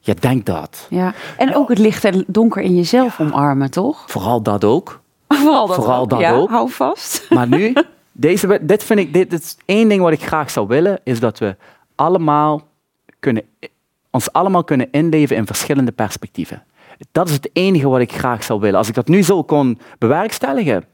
[0.00, 0.86] Je denkt dat.
[0.90, 1.14] ja.
[1.36, 4.04] En ook het licht en donker in jezelf omarmen, toch?
[4.06, 5.00] Vooral dat ook.
[5.28, 6.10] Vooral dat Vooral ook.
[6.10, 6.48] dat ja, ook.
[6.48, 7.26] Hou vast.
[7.34, 7.74] Maar nu,
[8.12, 11.20] deze, dit vind ik, dit, dit is één ding wat ik graag zou willen, is
[11.20, 11.56] dat we
[11.94, 12.62] allemaal
[13.20, 13.42] kunnen,
[14.10, 16.62] ons allemaal kunnen inleven in verschillende perspectieven.
[17.12, 18.78] Dat is het enige wat ik graag zou willen.
[18.78, 20.84] Als ik dat nu zo kon bewerkstelligen,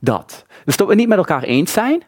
[0.00, 0.44] dat.
[0.64, 2.02] Dus dat we niet met elkaar eens zijn,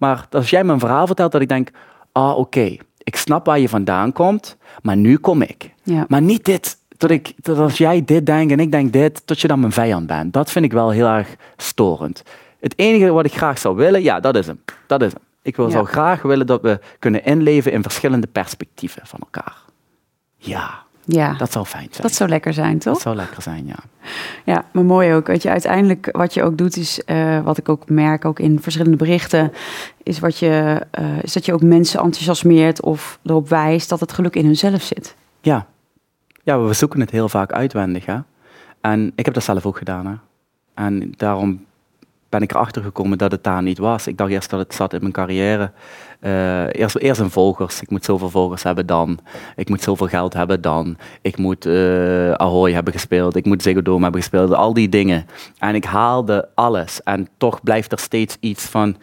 [0.00, 1.70] maar als jij me een verhaal vertelt, dat ik denk,
[2.12, 5.74] ah oké, ik snap waar je vandaan komt, maar nu kom ik.
[5.82, 6.04] Ja.
[6.08, 9.40] Maar niet dit, dat, ik, dat als jij dit denkt en ik denk dit, dat
[9.40, 10.32] je dan mijn vijand bent.
[10.32, 12.22] Dat vind ik wel heel erg storend.
[12.60, 14.60] Het enige wat ik graag zou willen, ja, dat is hem.
[14.86, 15.22] Dat is hem.
[15.42, 15.72] Ik wil, Ja.
[15.72, 19.56] zou graag willen dat we kunnen inleven in verschillende perspectieven van elkaar.
[20.36, 22.02] Ja, Ja, dat zou fijn zijn.
[22.02, 22.92] dat zou lekker zijn, toch?
[22.92, 23.78] Dat zou lekker zijn, ja.
[24.44, 25.26] Ja, maar mooi ook.
[25.26, 28.60] Weet je, uiteindelijk wat je ook doet is, eh, wat ik ook merk, ook in
[28.60, 29.52] verschillende berichten,
[30.02, 34.12] is, wat je, eh, is dat je ook mensen enthousiasmeert of erop wijst dat het
[34.12, 35.14] geluk in hunzelf zit.
[35.40, 35.66] Ja.
[36.42, 38.06] ja, we zoeken het heel vaak uitwendig.
[38.06, 38.18] Hè?
[38.80, 40.06] En ik heb dat zelf ook gedaan.
[40.06, 40.14] Hè?
[40.74, 41.64] En daarom
[42.30, 44.06] ben ik erachter gekomen dat het daar niet was.
[44.06, 45.72] Ik dacht eerst dat het zat in mijn carrière.
[46.20, 47.80] Eh, eerst, eerst in volgers.
[47.80, 49.18] Ik moet zoveel volgers hebben dan.
[49.56, 50.96] Ik moet zoveel geld hebben dan.
[51.22, 53.36] Ik moet eh Ahoy hebben gespeeld.
[53.36, 54.52] Ik moet Ziggo Dome hebben gespeeld.
[54.54, 55.26] Al die dingen.
[55.58, 57.02] En ik haalde alles.
[57.02, 58.96] En toch blijft er steeds iets van...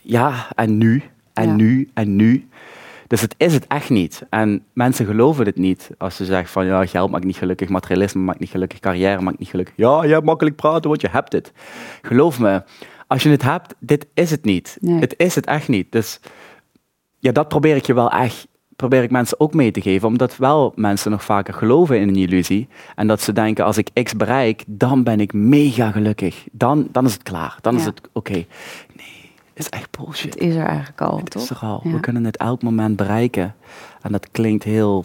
[0.00, 1.02] Ja, en nu?
[1.32, 1.54] En Ja.
[1.54, 1.90] nu?
[1.94, 2.48] En nu?
[3.12, 4.22] Dus het is het echt niet.
[4.30, 8.20] En mensen geloven het niet als ze zeggen van ja, geld maakt niet gelukkig, materialisme
[8.20, 9.74] maakt niet gelukkig, carrière maakt niet gelukkig.
[9.76, 11.52] Ja, je hebt makkelijk praten, want je hebt het.
[12.02, 12.62] Geloof me,
[13.06, 14.76] als je het hebt, dit is het niet.
[14.80, 15.00] Nee.
[15.00, 15.92] Het is het echt niet.
[15.92, 16.20] Dus
[17.18, 20.36] ja, dat probeer ik je wel echt, probeer ik mensen ook mee te geven, omdat
[20.36, 22.68] wel mensen nog vaker geloven in een illusie.
[22.94, 26.44] En dat ze denken, als ik X bereik, dan ben ik mega gelukkig.
[26.52, 27.58] Dan, dan is het klaar.
[27.60, 28.44] Dan is het oké.
[28.96, 29.21] Nee,
[29.54, 30.34] is echt bullshit.
[30.34, 31.42] Het is er eigenlijk al, Het toch?
[31.42, 31.80] is er al.
[31.84, 31.92] Ja.
[31.92, 33.54] We kunnen het elk moment bereiken.
[34.02, 35.04] En dat klinkt heel,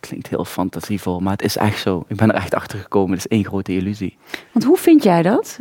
[0.00, 2.04] klinkt heel fantasievol, maar het is echt zo.
[2.08, 3.10] Ik ben er echt achter gekomen.
[3.10, 4.16] Het is één grote illusie.
[4.52, 5.60] Want hoe vind jij dat?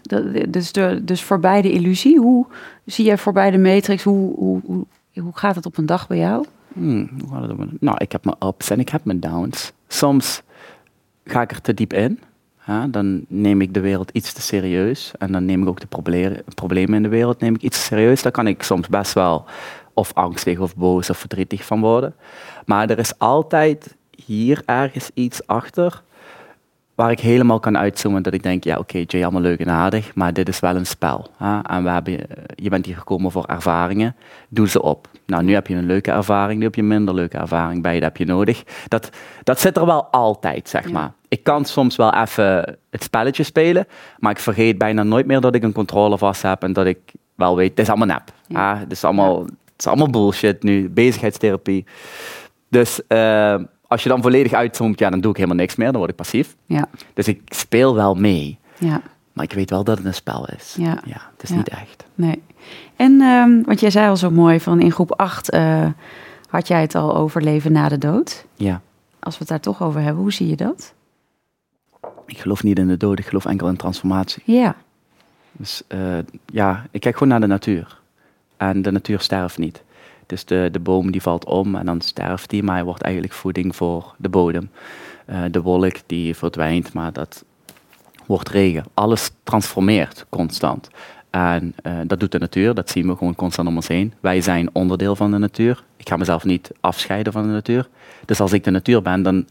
[0.49, 2.45] Dus, de, dus voorbij de illusie, hoe
[2.85, 6.17] zie jij voorbij de matrix, hoe, hoe, hoe, hoe gaat het op een dag bij
[6.17, 6.45] jou?
[6.73, 7.09] Hmm,
[7.79, 9.71] nou, ik heb mijn ups en ik heb mijn downs.
[9.87, 10.41] Soms
[11.25, 12.19] ga ik er te diep in.
[12.89, 15.11] Dan neem ik de wereld iets te serieus.
[15.17, 17.83] En dan neem ik ook de proble- problemen in de wereld neem ik iets te
[17.83, 18.21] serieus.
[18.21, 19.45] Daar kan ik soms best wel
[19.93, 22.15] of angstig of boos of verdrietig van worden.
[22.65, 26.03] Maar er is altijd hier ergens iets achter
[26.95, 30.15] waar ik helemaal kan uitzoomen dat ik denk, ja oké, Jay, allemaal leuk en aardig,
[30.15, 31.27] maar dit is wel een spel.
[31.37, 31.59] Hè?
[31.61, 32.19] En we hebben,
[32.55, 34.15] je bent hier gekomen voor ervaringen,
[34.49, 35.07] doe ze op.
[35.25, 38.05] Nou, nu heb je een leuke ervaring, nu heb je een minder leuke ervaring, beide
[38.05, 38.63] heb je nodig.
[38.87, 39.09] Dat,
[39.43, 40.91] dat zit er wel altijd, zeg Ja.
[40.91, 41.11] maar.
[41.35, 43.87] Ik kan soms wel even het spelletje spelen,
[44.19, 46.97] maar ik vergeet bijna nooit meer dat ik een controle vast heb en dat ik
[47.35, 48.23] wel weet, het is allemaal nep.
[48.47, 48.73] Ja.
[48.73, 48.79] hè.
[48.79, 51.85] Het, is allemaal, het is allemaal bullshit nu, bezigheidstherapie.
[52.69, 53.55] Dus eh,
[53.87, 56.15] als je dan volledig uitzoomt, ja, dan doe ik helemaal niks meer, dan word ik
[56.15, 56.55] passief.
[56.65, 59.01] Ja, Dus ik speel wel mee, ja,
[59.33, 60.75] maar ik weet wel dat het een spel is.
[60.77, 60.97] Ja.
[61.05, 61.55] het is Ja.
[61.55, 62.05] niet echt.
[62.15, 62.41] nee.
[62.95, 65.85] En, ehm, want jij zei al zo mooi, van in groep 8 eh,
[66.49, 68.45] had jij het al over leven na de dood.
[68.55, 68.81] Ja.
[69.19, 70.93] Als we het daar toch over hebben, hoe zie je dat?
[72.25, 74.43] Ik geloof niet in de dood, ik geloof enkel in transformatie.
[74.45, 74.75] Ja,
[75.51, 77.99] Dus eh, ja, ik kijk gewoon naar de natuur.
[78.57, 79.83] En de natuur sterft niet.
[80.25, 83.33] Dus de, de boom die valt om en dan sterft die, maar hij wordt eigenlijk
[83.33, 84.69] voeding voor de bodem.
[85.25, 87.43] Eh, de wolk die verdwijnt, maar dat
[88.25, 88.85] wordt regen.
[88.93, 90.89] Alles transformeert constant.
[91.29, 94.13] En eh, dat doet de natuur, dat zien we gewoon constant om ons heen.
[94.19, 95.83] Wij zijn onderdeel van de natuur.
[95.97, 97.87] Ik ga mezelf niet afscheiden van de natuur.
[98.25, 99.47] Dus als ik de natuur ben, dan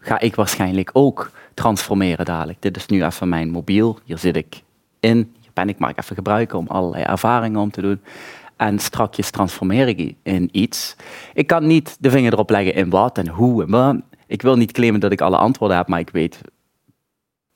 [0.00, 2.62] ga ik waarschijnlijk ook transformeren dadelijk.
[2.62, 3.98] Dit is nu even mijn mobiel.
[4.04, 4.62] Hier zit ik
[5.00, 5.34] in.
[5.40, 8.00] Hier ben ik, mag ik even gebruiken om allerlei ervaringen om te doen.
[8.56, 10.96] En strakjes transformeer ik in iets.
[11.34, 14.02] Ik kan niet de vinger erop leggen in wat en hoe.
[14.26, 16.40] Ik wil niet claimen dat ik alle antwoorden heb, maar ik weet...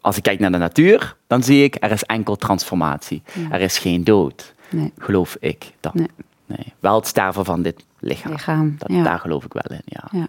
[0.01, 3.23] Als ik kijk naar de natuur, dan zie ik, er is enkel transformatie.
[3.35, 3.51] Ja.
[3.51, 5.93] Er is geen dood, nee, geloof ik dan.
[5.95, 6.09] Nee.
[6.47, 6.73] Nee.
[6.81, 8.33] Wel het sterven van dit lichaam.
[8.33, 8.75] lichaam.
[8.79, 9.03] Dat, ja.
[9.03, 10.05] Daar geloof ik wel in, ja.
[10.11, 10.27] Ja.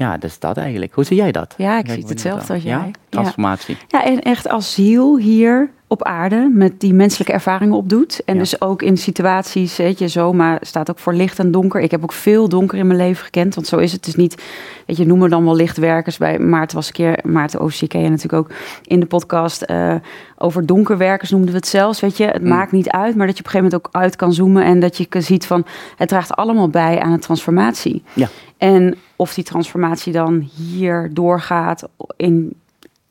[0.00, 0.94] Ja, dus dat eigenlijk.
[0.94, 1.54] Hoe zie jij dat?
[1.56, 2.72] ja, ik zie het hetzelfde als jij.
[2.72, 2.90] Ja?
[3.08, 3.76] Transformatie.
[3.88, 8.22] Ja, en echt als ziel hier op aarde met die menselijke ervaringen opdoet.
[8.24, 8.40] En Ja.
[8.40, 11.80] dus ook in situaties, weet je, zomaar staat ook voor licht en donker.
[11.80, 14.00] Ik heb ook veel donker in mijn leven gekend, want zo is het.
[14.00, 14.42] Het is niet,
[14.86, 16.16] weet je, noemen dan wel lichtwerkers.
[16.18, 19.94] Bij Maarten was een keer, Maarten ken je natuurlijk ook in de podcast, eh,
[20.36, 22.24] over donkerwerkers noemden we het zelfs, weet je.
[22.24, 22.48] Het Mm.
[22.48, 24.80] maakt niet uit, maar dat je op een gegeven moment ook uit kan zoomen en
[24.80, 25.64] dat je ziet van,
[25.96, 28.02] het draagt allemaal bij aan een transformatie.
[28.12, 28.28] Ja.
[28.58, 32.52] En of die transformatie dan hier doorgaat in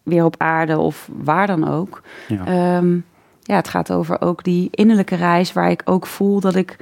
[0.10, 2.02] weer op aarde of waar dan ook.
[2.28, 2.45] Ja.
[2.45, 2.93] Ehm,
[3.41, 6.76] ja, het gaat over ook die innerlijke reis waar ik ook voel dat ik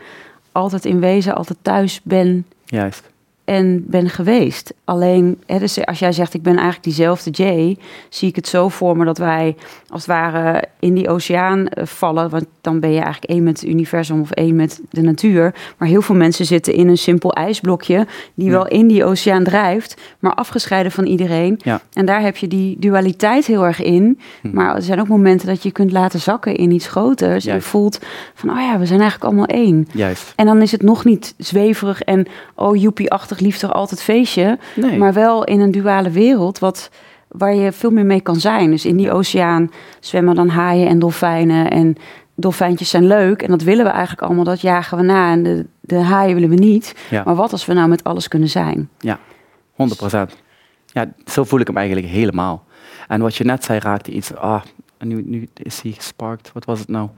[0.51, 3.09] altijd in wezen altijd thuis ben Juist.
[3.47, 4.73] En ben geweest.
[4.83, 7.77] Alleen, hè, dus als jij zegt ik ben eigenlijk diezelfde Jay,
[8.09, 9.55] zie ik het zo voor me dat wij
[9.89, 12.29] als het ware in die oceaan eh, vallen.
[12.29, 15.53] Want dan ben je eigenlijk één met het universum of één met de natuur.
[15.77, 18.51] Maar heel veel mensen zitten in een simpel ijsblokje die Ja.
[18.51, 21.59] wel in die oceaan drijft, maar afgescheiden van iedereen.
[21.63, 21.81] Ja.
[21.93, 24.19] En daar heb je die dualiteit heel erg in.
[24.41, 24.49] Hm.
[24.53, 27.31] Maar er zijn ook momenten dat je kunt laten zakken in iets groters.
[27.31, 27.67] En je Juist.
[27.67, 27.99] voelt
[28.33, 29.87] van, oh ja, we zijn eigenlijk allemaal één.
[29.93, 30.33] Juist.
[30.35, 34.57] En dan is het nog niet zweverig en oh joepie-achtig liefde altijd feestje.
[34.75, 34.97] Nee.
[34.97, 36.89] Maar wel in een duale wereld wat,
[37.27, 38.71] waar je veel meer mee kan zijn.
[38.71, 41.71] Dus in die oceaan zwemmen dan haaien en dolfijnen.
[41.71, 41.95] En
[42.35, 44.43] dolfijntjes zijn leuk en dat willen we eigenlijk allemaal.
[44.43, 46.95] Dat jagen we na en de, de haaien willen we niet.
[47.09, 47.23] Ja.
[47.25, 48.89] Maar wat als we nou met alles kunnen zijn?
[49.73, 50.37] 100 procent.
[50.85, 52.65] Ja, zo voel ik hem eigenlijk helemaal.
[53.07, 54.35] En wat je net zei raakte iets.
[54.35, 54.61] Ah,
[54.99, 56.51] nu, nu is hij gesparkt.
[56.53, 57.09] Wat was het nou?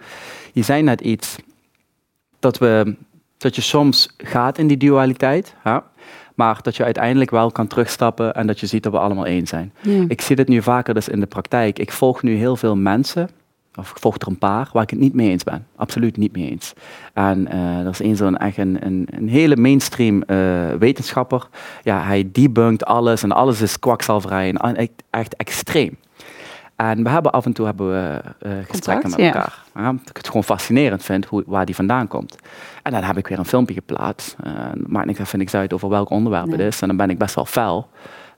[0.54, 1.36] Je zei net iets
[2.40, 2.96] dat we
[3.40, 5.84] dat je soms gaat in die dualiteit, ja,
[6.40, 9.48] maar dat je uiteindelijk wel kan terugstappen en dat je ziet dat we allemaal één
[9.48, 9.74] zijn.
[9.82, 10.06] Ja.
[10.08, 11.80] Ik zie dit nu vaker dus in de praktijk.
[11.80, 13.30] Ik volg nu heel veel mensen,
[13.76, 15.68] of ik volg er een paar, waar ik het niet mee eens ben.
[15.76, 16.74] Absoluut niet mee eens.
[17.14, 20.38] En eh er is een zo'n echt een, een, een hele mainstream eh,
[20.80, 21.48] wetenschapper.
[21.84, 25.98] Ja, hij debunkt alles en alles is kwakzalverij en echt, echt extreem.
[26.80, 29.64] En we hebben af en toe hebben we eh, gesprekken met elkaar.
[29.76, 32.36] Ja, ik het gewoon fascinerend vind hoe, waar die vandaan komt.
[32.84, 34.36] En dan heb ik weer een filmpje geplaatst.
[34.46, 34.54] Uh,
[34.88, 36.58] maakt niks uit, vind ik uit over welk onderwerp Nee.
[36.58, 36.82] het is.
[36.82, 37.90] En dan ben ik best wel fel.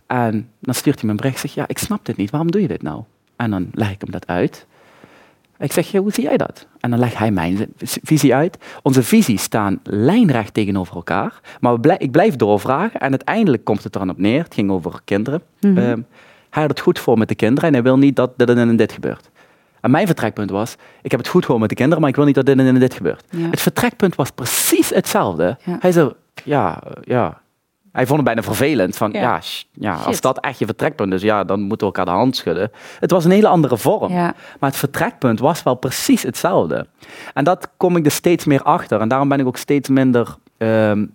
[0.07, 1.39] En dan stuurt hij me een bericht.
[1.39, 2.29] Zegt, ja, ik snap dit niet.
[2.29, 3.03] Waarom doe je dit nou?
[3.35, 4.65] En dan leg ik hem dat uit.
[5.57, 6.67] Ik zeg, ja, hoe zie jij dat?
[6.79, 7.73] En dan legt hij mijn
[8.03, 8.57] visie uit.
[8.81, 11.39] Onze visies staan lijnrecht tegenover elkaar.
[11.59, 12.99] Maar ik blijf doorvragen.
[12.99, 14.43] En uiteindelijk komt het er dan op neer.
[14.43, 15.41] Het ging over kinderen.
[15.59, 16.01] Ehm,
[16.51, 17.69] hij had het goed voor met de kinderen.
[17.69, 19.29] En hij wil niet dat dit en dit gebeurt.
[19.81, 22.25] En mijn vertrekpunt was, ik heb het goed voor met de kinderen, maar ik wil
[22.25, 23.23] niet dat dit en dit gebeurt.
[23.29, 23.49] Ja.
[23.49, 25.57] Het vertrekpunt was precies hetzelfde.
[25.63, 25.77] Ja.
[25.79, 26.11] Hij zei,
[26.43, 27.41] ja, ja.
[27.91, 28.97] Hij vond het bijna vervelend.
[28.97, 29.41] Van, Ja.
[29.71, 32.71] ja, als dat echt je vertrekpunt is, ja, dan moeten we elkaar de hand schudden.
[32.99, 34.11] Het was een hele andere vorm.
[34.13, 34.33] Maar
[34.69, 36.87] het vertrekpunt was wel precies hetzelfde.
[37.33, 38.99] En dat kom ik er steeds meer achter.
[39.01, 41.05] En daarom ben ik ook steeds minder ehm,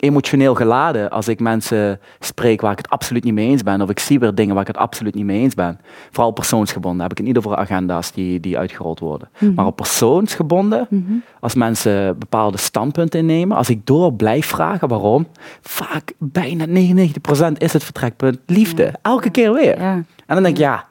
[0.00, 3.80] emotioneel geladen als ik mensen spreek waar ik het absoluut niet mee eens ben.
[3.82, 5.80] Of ik zie weer dingen waar ik het absoluut niet mee eens ben.
[6.10, 9.28] Vooral persoonsgebonden heb ik het niet over agenda's die, die uitgerold worden.
[9.38, 9.54] Mhm.
[9.54, 11.12] Maar op persoonsgebonden, Mhm.
[11.40, 15.26] als mensen bepaalde standpunten innemen, als ik door blijf vragen waarom,
[15.60, 18.82] vaak bijna 99% is het vertrekpunt liefde.
[18.82, 18.92] Ja.
[19.02, 19.78] Elke keer weer.
[19.80, 19.92] Ja.
[20.26, 20.84] En dan denk ik, ja,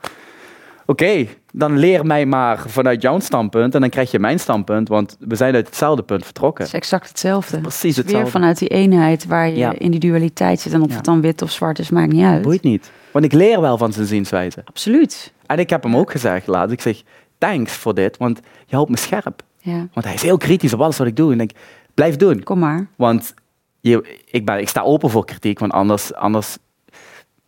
[0.85, 1.25] oké,
[1.57, 5.35] dan leer mij maar vanuit jouw standpunt en dan krijg je mijn standpunt, want we
[5.35, 6.63] zijn uit hetzelfde punt vertrokken.
[6.63, 7.59] Het is exact hetzelfde.
[7.61, 8.31] Precies Weer hetzelfde.
[8.31, 9.73] vanuit die eenheid waar je Ja.
[9.77, 10.73] in die dualiteit zit.
[10.73, 10.95] En of Ja.
[10.95, 12.41] het dan wit of zwart is, maakt niet uit.
[12.41, 12.91] Boeit niet.
[13.11, 14.61] Want ik leer wel van zijn zienswijze.
[14.65, 15.33] Absoluut.
[15.45, 17.01] En ik heb hem ook gezegd laatst, ik zeg,
[17.37, 19.41] thanks voor dit, want je houdt me scherp.
[19.59, 19.87] Ja.
[19.93, 21.31] Want hij is heel kritisch op alles wat ik doe.
[21.33, 21.51] En ik denk,
[21.93, 22.43] blijf doen.
[22.43, 22.87] Kom maar.
[22.95, 23.33] Want
[23.79, 26.57] je, ik, ben, ik sta open voor kritiek, want anders, anders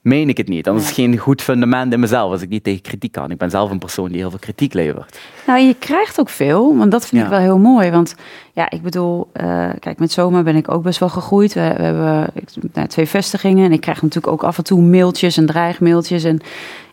[0.01, 0.67] meen ik het niet.
[0.67, 3.31] Anders is het geen goed fundament in mezelf als ik niet tegen kritiek kan.
[3.31, 5.19] Ik ben zelf een persoon die heel veel kritiek levert.
[5.47, 7.91] Nou, je krijgt ook veel, want dat vind ik wel heel mooi.
[7.91, 8.15] Want
[8.53, 11.53] ja, ik bedoel, eh, kijk, met Zomaar ben ik ook best wel gegroeid.
[11.53, 14.81] We, we hebben ik, nou, twee vestigingen en ik krijg natuurlijk ook af en toe
[14.81, 16.23] mailtjes en dreigmailtjes.
[16.23, 16.39] En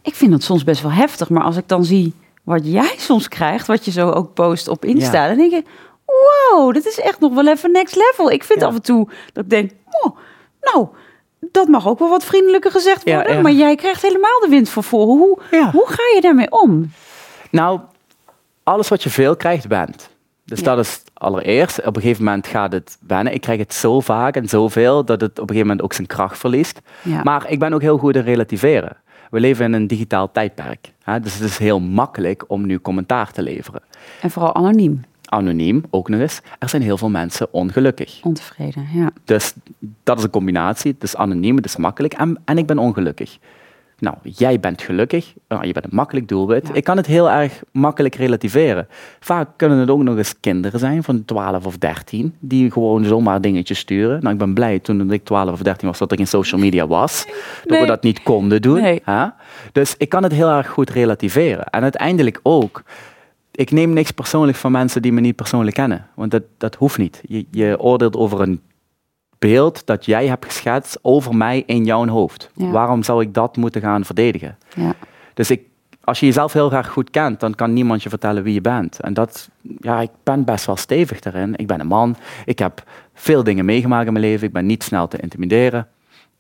[0.02, 1.28] ik vind dat soms best wel heftig.
[1.28, 2.12] Maar als ik dan zie
[2.44, 5.28] wat jij soms krijgt, wat je zo ook post op Insta, Ja.
[5.28, 5.62] dan denk je,
[6.06, 8.30] wow, dit is echt nog wel even next level.
[8.30, 8.66] Ik vind Ja.
[8.66, 9.70] af en toe dat ik denk,
[10.02, 10.16] oh,
[10.60, 10.86] nou,
[11.56, 13.34] dat mag ook wel wat vriendelijker gezegd worden.
[13.34, 13.40] ja.
[13.40, 15.06] Maar jij krijgt helemaal de wind van voren.
[15.18, 15.70] Hoe, Ja.
[15.70, 16.92] hoe ga je daarmee om?
[17.50, 17.80] Nou,
[18.62, 20.08] alles wat je veel krijgt, went.
[20.44, 21.78] Dus dat is allereerst.
[21.86, 23.34] Op een gegeven moment gaat het wennen.
[23.34, 26.06] Ik krijg het zo vaak en zoveel dat het op een gegeven moment ook zijn
[26.06, 26.80] kracht verliest.
[27.22, 28.96] Maar ik ben ook heel goed in relativeren.
[29.30, 30.92] We leven in een digitaal tijdperk.
[31.02, 31.20] Hè?
[31.20, 33.82] Dus het is heel makkelijk om nu commentaar te leveren.
[34.20, 36.40] En vooral anoniem, Anoniem, ook nog eens.
[36.58, 38.18] Er zijn heel veel mensen ongelukkig.
[38.22, 38.86] ontevreden.
[38.94, 39.10] Ja.
[39.24, 39.54] Dus
[40.02, 40.92] dat is een combinatie.
[40.92, 43.38] Het is anoniem, het is makkelijk en, en ik ben ongelukkig.
[43.98, 46.66] Nou, jij bent gelukkig, nou, je bent een makkelijk doelwit.
[46.68, 46.74] Ja.
[46.74, 48.88] Ik kan het heel erg makkelijk relativeren.
[49.20, 53.40] Vaak kunnen het ook nog eens kinderen zijn van 12 of 13, die gewoon zomaar
[53.40, 54.20] dingetjes sturen.
[54.20, 56.86] Nou, ik ben blij toen ik 12 of 13 was dat er geen social media
[56.86, 57.24] was.
[57.62, 57.80] Dat Nee.
[57.80, 58.80] we dat niet konden doen.
[58.80, 59.02] Nee.
[59.72, 61.64] Dus ik kan het heel erg goed relativeren.
[61.64, 62.82] En uiteindelijk ook,
[63.56, 66.06] ik neem niks persoonlijk van mensen die me niet persoonlijk kennen.
[66.14, 67.20] Want dat, dat hoeft niet.
[67.26, 68.60] Je, je oordeelt over een
[69.38, 72.50] beeld dat jij hebt geschetst over mij in jouw hoofd.
[72.54, 72.70] Ja.
[72.70, 74.58] Waarom zou ik dat moeten gaan verdedigen?
[74.74, 74.94] Ja.
[75.34, 75.62] Dus ik,
[76.04, 79.00] als je jezelf heel graag goed kent, dan kan niemand je vertellen wie je bent.
[79.00, 79.48] En dat,
[79.80, 81.56] ja, ik ben best wel stevig daarin.
[81.56, 82.16] Ik ben een man.
[82.44, 82.82] Ik heb
[83.14, 84.46] veel dingen meegemaakt in mijn leven.
[84.46, 85.88] Ik ben niet snel te intimideren.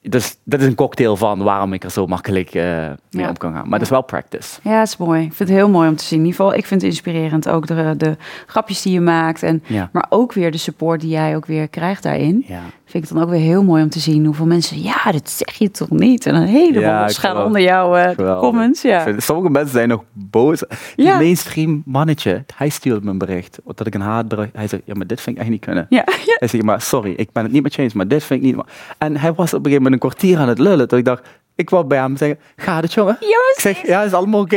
[0.08, 2.62] Dus dat is een cocktail van waarom ik er zo makkelijk eh,
[3.10, 3.28] mee Ja.
[3.28, 3.62] om kan gaan.
[3.68, 4.60] Maar dat is wel practice.
[4.62, 5.22] Ja, het is mooi.
[5.22, 6.18] Ik vind het heel mooi om te zien.
[6.18, 8.16] In ieder geval, ik vind het inspirerend ook de, de
[8.46, 9.42] grapjes die je maakt.
[9.42, 9.88] En, Ja.
[9.92, 12.44] Maar ook weer de support die jij ook weer krijgt daarin.
[12.46, 12.60] Ja.
[12.88, 14.82] Vind ik dan ook weer heel mooi om te zien hoeveel mensen...
[14.82, 16.26] Ja, dit zeg je toch niet?
[16.26, 18.82] En een heleboel Ja, gaan onder jouw eh, comments.
[18.82, 19.02] Ja.
[19.02, 20.62] Vind- Sommige mensen zijn nog boos.
[20.96, 21.16] Die Ja.
[21.16, 23.58] mainstream mannetje, hij stuurde me een bericht.
[23.74, 24.50] Dat ik een haatbericht...
[24.56, 25.86] Hij zei, ja, maar dit vind ik echt niet kunnen.
[25.88, 26.36] Ja, ja.
[26.38, 28.54] Hij zei, maar sorry, ik ben het niet met je eens, maar dit vind ik
[28.54, 28.64] niet...
[28.98, 30.88] En hij was op een gegeven moment een kwartier aan het lullen.
[30.88, 33.16] Dat ik dacht, ik wou bij hem zeggen, gaat het jongen?
[33.20, 34.56] Ja, Ik zeg, ja, is allemaal oké.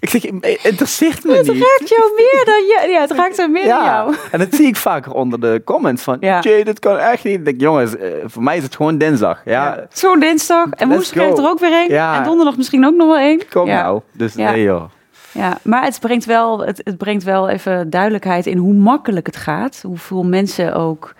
[0.00, 1.62] Ik zeg, "Het interesseert me het niet.
[1.62, 2.88] raakt jou meer dan je.
[2.92, 4.14] Ja, het raakt er meer dan Ja, jou.
[4.30, 6.40] en dat zie ik vaker onder de comments van, Ja.
[6.40, 7.34] Jay, dit kan echt niet.
[7.34, 9.40] Ik denk, jongens, eh, voor mij is het gewoon dinsdag.
[9.44, 10.68] Ja, Zo'n dinsdag.
[10.70, 11.42] En woensdag krijg je go.
[11.42, 11.90] er ook weer één.
[11.90, 12.16] Ja.
[12.18, 13.48] En donderdag misschien ook nog wel één.
[13.48, 13.82] kom ja.
[13.82, 14.00] nou.
[14.12, 14.50] Dus Ja.
[14.50, 14.82] nee joh.
[15.32, 19.36] Ja, maar het brengt, wel, het, het brengt wel even duidelijkheid in hoe makkelijk het
[19.36, 19.80] gaat.
[19.86, 21.14] Hoeveel mensen ook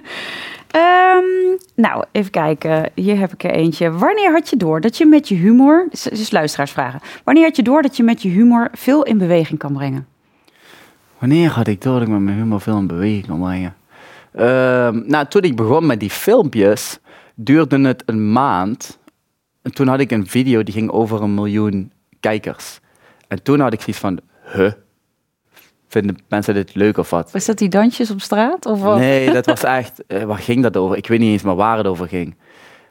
[0.73, 2.91] Ehm, nou, even kijken.
[2.95, 3.91] Hier heb ik er eentje.
[3.91, 5.89] Wanneer had je door dat je met je humor...
[5.91, 7.01] Is luisteraarsvragen.
[7.25, 10.07] Wanneer had je door dat je met je humor veel in beweging kan brengen?
[11.19, 13.75] Wanneer had ik door dat ik met mijn humor veel in beweging kon brengen?
[14.33, 16.99] Ehm, nou, toen ik begon met die filmpjes,
[17.35, 18.99] duurde het een maand.
[19.63, 22.81] En toen had ik een video die ging over een miljoen kijkers.
[23.29, 24.19] En toen had ik zoiets van,
[24.53, 24.73] huh?
[25.92, 27.33] Vinden mensen dit leuk of wat?
[27.33, 28.66] Was dat die dansjes op straat?
[28.66, 28.98] Of wat?
[28.98, 30.96] Nee, dat was echt, eh, waar ging dat over?
[30.96, 32.37] Ik weet niet eens meer waar het over ging.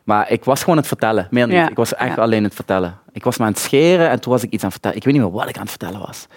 [0.03, 1.55] Maar ik was gewoon aan het vertellen, meer niet.
[1.55, 2.21] Ja, Ik was echt ja.
[2.21, 2.99] alleen aan het vertellen.
[3.11, 4.97] Ik was maar aan het scheren en toen was ik iets aan het vertellen.
[4.97, 6.27] Ik weet niet meer wat ik aan het vertellen was.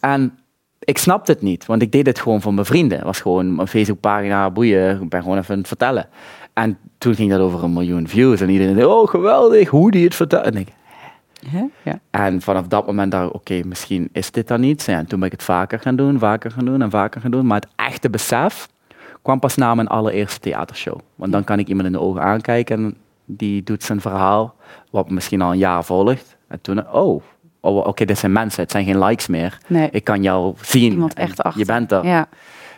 [0.00, 0.38] En
[0.78, 2.96] ik snapte het niet, want ik deed het gewoon voor mijn vrienden.
[2.96, 6.08] Het was gewoon mijn Facebookpagina, boeien, ik ben gewoon even aan het vertellen.
[6.52, 10.04] En toen ging dat over een miljoen views en iedereen zei, oh geweldig, hoe die
[10.04, 10.44] het vertelt.
[10.44, 10.68] En ik,
[11.82, 12.00] Ja.
[12.10, 14.84] en vanaf dat moment dacht ik, oké, misschien is dit dan niet.
[14.84, 17.30] Ja, en toen ben ik het vaker gaan doen, vaker gaan doen en vaker gaan
[17.30, 17.46] doen.
[17.46, 18.68] Maar het echte besef
[19.22, 20.98] kwam pas na mijn allereerste theatershow.
[21.14, 24.54] Want dan kan ik iemand in de ogen aankijken en die doet zijn verhaal,
[24.90, 26.36] wat misschien al een jaar volgt.
[26.48, 27.22] En toen, oh,
[27.60, 29.58] oh oké, dit zijn mensen, het zijn geen likes meer.
[29.66, 29.88] Nee.
[29.90, 30.92] Ik kan jou zien.
[30.92, 31.60] Iemand echt achter.
[31.60, 32.06] Je bent er.
[32.06, 32.28] Ja.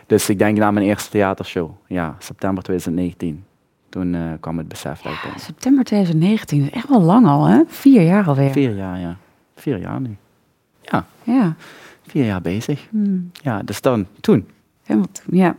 [0.06, 3.44] Dus ik denk na mijn eerste theatershow, ja, september 2019.
[3.92, 5.32] Toen eh, kwam het besef dat ik.
[5.36, 6.58] September 2019.
[6.58, 7.62] Dat is echt wel lang al, hè?
[7.66, 8.50] Vier jaar alweer.
[8.50, 9.16] Vier jaar, ja.
[9.54, 10.16] Vier jaar nu.
[10.80, 11.06] Ja.
[11.22, 11.54] Ja.
[12.06, 12.86] Vier jaar bezig.
[12.90, 13.30] Hmm.
[13.32, 14.48] Ja, dus dan, toen.
[14.82, 15.56] Helemaal toen, ja.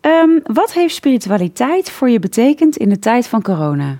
[0.00, 3.98] Ehm, wat heeft spiritualiteit voor je betekend in de tijd van corona?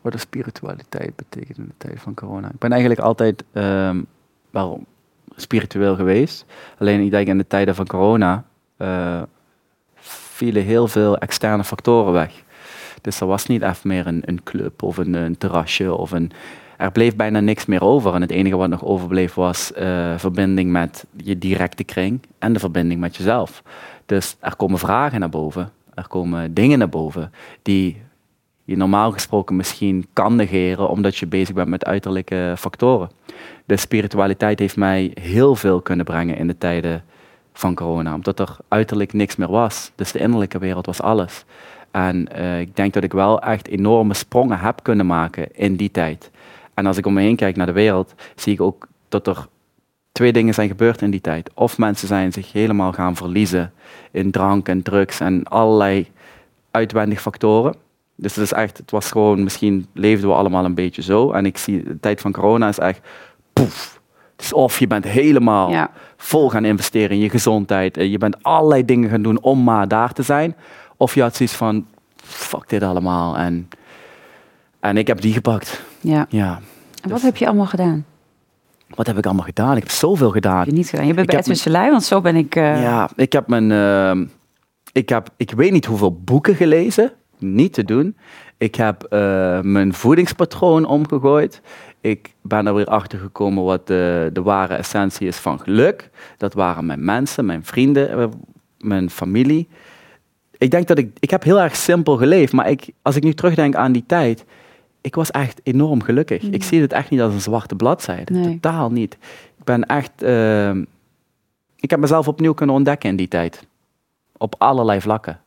[0.00, 2.48] Wat de spiritualiteit betekent in de tijd van corona.
[2.48, 4.02] Ik ben eigenlijk altijd ehm,
[4.50, 4.84] wel
[5.36, 6.44] spiritueel geweest.
[6.78, 8.44] Alleen ik denk in de tijden van corona
[8.76, 9.22] eh,
[10.36, 12.44] vielen heel veel externe factoren weg.
[13.06, 16.30] Dus er was niet even meer een, een club of een, een terrasje of een...
[16.76, 18.14] Er bleef bijna niks meer over.
[18.14, 22.58] En het enige wat nog overbleef was uh, verbinding met je directe kring en de
[22.58, 23.62] verbinding met jezelf.
[24.06, 25.70] Dus er komen vragen naar boven.
[25.94, 28.02] Er komen dingen naar boven die
[28.64, 33.10] je normaal gesproken misschien kan negeren omdat je bezig bent met uiterlijke factoren.
[33.64, 37.04] De spiritualiteit heeft mij heel veel kunnen brengen in de tijden
[37.52, 39.92] van corona, omdat er uiterlijk niks meer was.
[39.94, 41.44] Dus de innerlijke wereld was alles.
[41.96, 45.90] En uh, ik denk dat ik wel echt enorme sprongen heb kunnen maken in die
[45.90, 46.30] tijd.
[46.74, 49.46] En als ik om me heen kijk naar de wereld, zie ik ook dat er
[50.12, 51.50] twee dingen zijn gebeurd in die tijd.
[51.54, 53.72] Of mensen zijn zich helemaal gaan verliezen
[54.10, 56.10] in drank en drugs en allerlei
[56.70, 57.74] uitwendige factoren.
[58.16, 61.30] Dus het, is echt, het was gewoon, misschien leefden we allemaal een beetje zo.
[61.32, 63.00] En ik zie, de tijd van corona is echt,
[63.52, 64.00] poef.
[64.36, 65.90] Dus of je bent helemaal Ja.
[66.16, 67.96] vol gaan investeren in je gezondheid.
[67.96, 70.56] en Je bent allerlei dingen gaan doen om maar daar te zijn.
[70.96, 73.36] Of je had zoiets van, fuck dit allemaal.
[73.36, 73.68] En,
[74.80, 75.82] en ik heb die gepakt.
[76.00, 76.26] Ja.
[76.28, 76.60] Ja.
[77.02, 78.04] En wat heb je allemaal gedaan?
[78.94, 79.76] Wat heb ik allemaal gedaan?
[79.76, 80.58] Ik heb zoveel gedaan.
[80.58, 81.06] Heb je niet gedaan?
[81.06, 82.56] Je bent Ik bij Edwin Selei, want zo ben ik...
[82.56, 83.70] eh, Ja, ik heb mijn.
[83.72, 84.26] ehm,
[84.92, 87.12] ik, heb, ik weet niet hoeveel boeken gelezen.
[87.38, 88.16] Niet te doen.
[88.58, 91.60] Ik heb eh, mijn voedingspatroon omgegooid.
[92.00, 96.10] Ik ben er weer achter gekomen wat de, de ware essentie is van geluk.
[96.36, 98.26] Dat waren mijn mensen, mijn vrienden, eh,
[98.78, 99.68] mijn familie.
[100.58, 101.16] Ik denk dat ik.
[101.18, 102.52] Ik heb heel erg simpel geleefd.
[102.52, 104.44] Maar ik, als ik nu terugdenk aan die tijd.
[105.00, 106.42] Ik was echt enorm gelukkig.
[106.42, 108.32] Ik zie het echt niet als een zwarte bladzijde.
[108.32, 108.58] Nee.
[108.60, 109.12] Totaal niet.
[109.58, 110.22] Ik ben echt.
[110.22, 110.84] ehm,
[111.76, 113.66] ik heb mezelf opnieuw kunnen ontdekken in die tijd.
[114.36, 115.40] Op allerlei vlakken.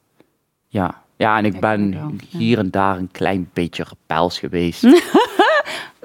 [0.67, 4.83] Ja, ja en ik ben hier en daar een klein beetje rebels geweest.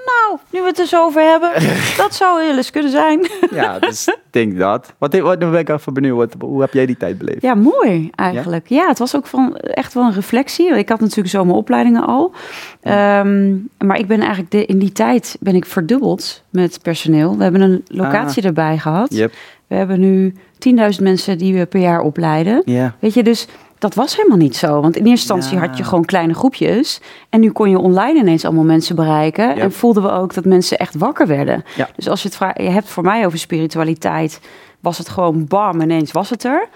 [0.04, 1.50] Nou, nu we het er zo over hebben,
[2.02, 3.28] dat zou heel eens kunnen zijn.
[3.50, 4.94] ja, dus ik denk dat.
[4.98, 6.16] Wat, wat ben ik even benieuwd.
[6.16, 7.42] Wat, hoe heb jij die tijd beleefd?
[7.42, 8.68] Ja, mooi eigenlijk.
[8.68, 10.76] Ja, het was ook van echt wel een reflectie.
[10.76, 12.32] Ik had natuurlijk zo mijn opleidingen al.
[12.82, 17.36] Ehm, maar ik ben eigenlijk de, in die tijd ben ik verdubbeld met personeel.
[17.36, 19.14] We hebben een locatie erbij gehad.
[19.14, 19.32] Yep.
[19.66, 20.34] We hebben nu
[20.68, 22.62] 10.000 mensen die we per jaar opleiden.
[22.64, 22.94] Ja.
[22.98, 23.46] Weet je, dus
[23.84, 24.80] dat was helemaal niet zo.
[24.80, 25.66] Want in eerste instantie Ja.
[25.68, 27.00] had je gewoon kleine groepjes.
[27.28, 29.48] En nu kon je online ineens allemaal mensen bereiken.
[29.48, 29.54] Ja.
[29.56, 31.64] En voelden we ook dat mensen echt wakker werden.
[31.76, 31.88] Ja.
[31.96, 34.40] Dus als je het vra- je hebt voor mij over spiritualiteit,
[34.80, 36.68] was het gewoon bam, ineens was het er.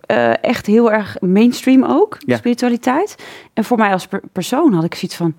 [0.00, 3.16] Eh, echt heel erg mainstream ook, spiritualiteit.
[3.54, 5.34] En voor mij als per- persoon had ik zoiets van...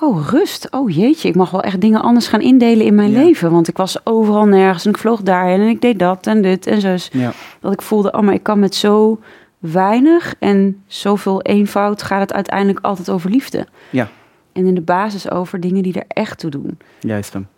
[0.00, 0.68] Oh, rust.
[0.70, 3.22] Oh jeetje, ik mag wel echt dingen anders gaan indelen in mijn Ja.
[3.22, 3.50] leven.
[3.50, 6.66] Want ik was overal nergens en ik vloog daarheen en ik deed dat en dit
[6.66, 7.18] en zo.
[7.18, 7.32] Ja.
[7.60, 9.18] Dat ik voelde, oh, maar ik kan met zo
[9.58, 13.66] weinig en zoveel eenvoud gaat het uiteindelijk altijd over liefde.
[13.90, 14.08] Ja.
[14.52, 16.78] En in de basis over dingen die er echt toe doen.
[17.00, 17.48] Juist hem.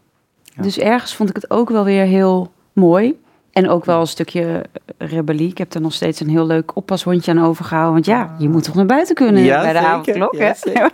[0.45, 0.63] Ja.
[0.63, 3.21] Dus ergens vond ik het ook wel weer heel mooi.
[3.53, 4.65] En ook wel een stukje
[4.99, 5.49] rebellie.
[5.51, 7.93] Ik heb er nog steeds een heel leuk oppashondje aan overgehouden.
[7.93, 9.91] Want ja, je moet toch naar buiten kunnen Ja, bij de zeker.
[9.93, 10.35] avondklok.
[10.35, 10.87] Ja, hè?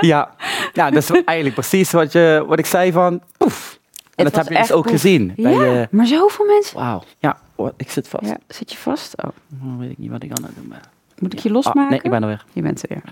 [0.00, 0.30] Ja.
[0.72, 3.78] ja, dat is eigenlijk precies wat, je, wat ik zei van poef.
[4.14, 4.92] En dat heb je dus ook poef.
[4.92, 5.32] gezien.
[5.36, 6.76] Bij Ja, maar zoveel mensen.
[6.78, 7.02] wauw.
[7.18, 8.24] Ja, oh, ik zit vast.
[8.24, 9.22] Ja, zit je vast?
[9.24, 10.80] Oh, Dan weet ik niet wat ik aan het doen ben.
[11.18, 11.90] moet ik je Ah, losmaken?
[11.90, 12.44] nee, ik ben er weer.
[12.52, 13.02] Je bent er weer.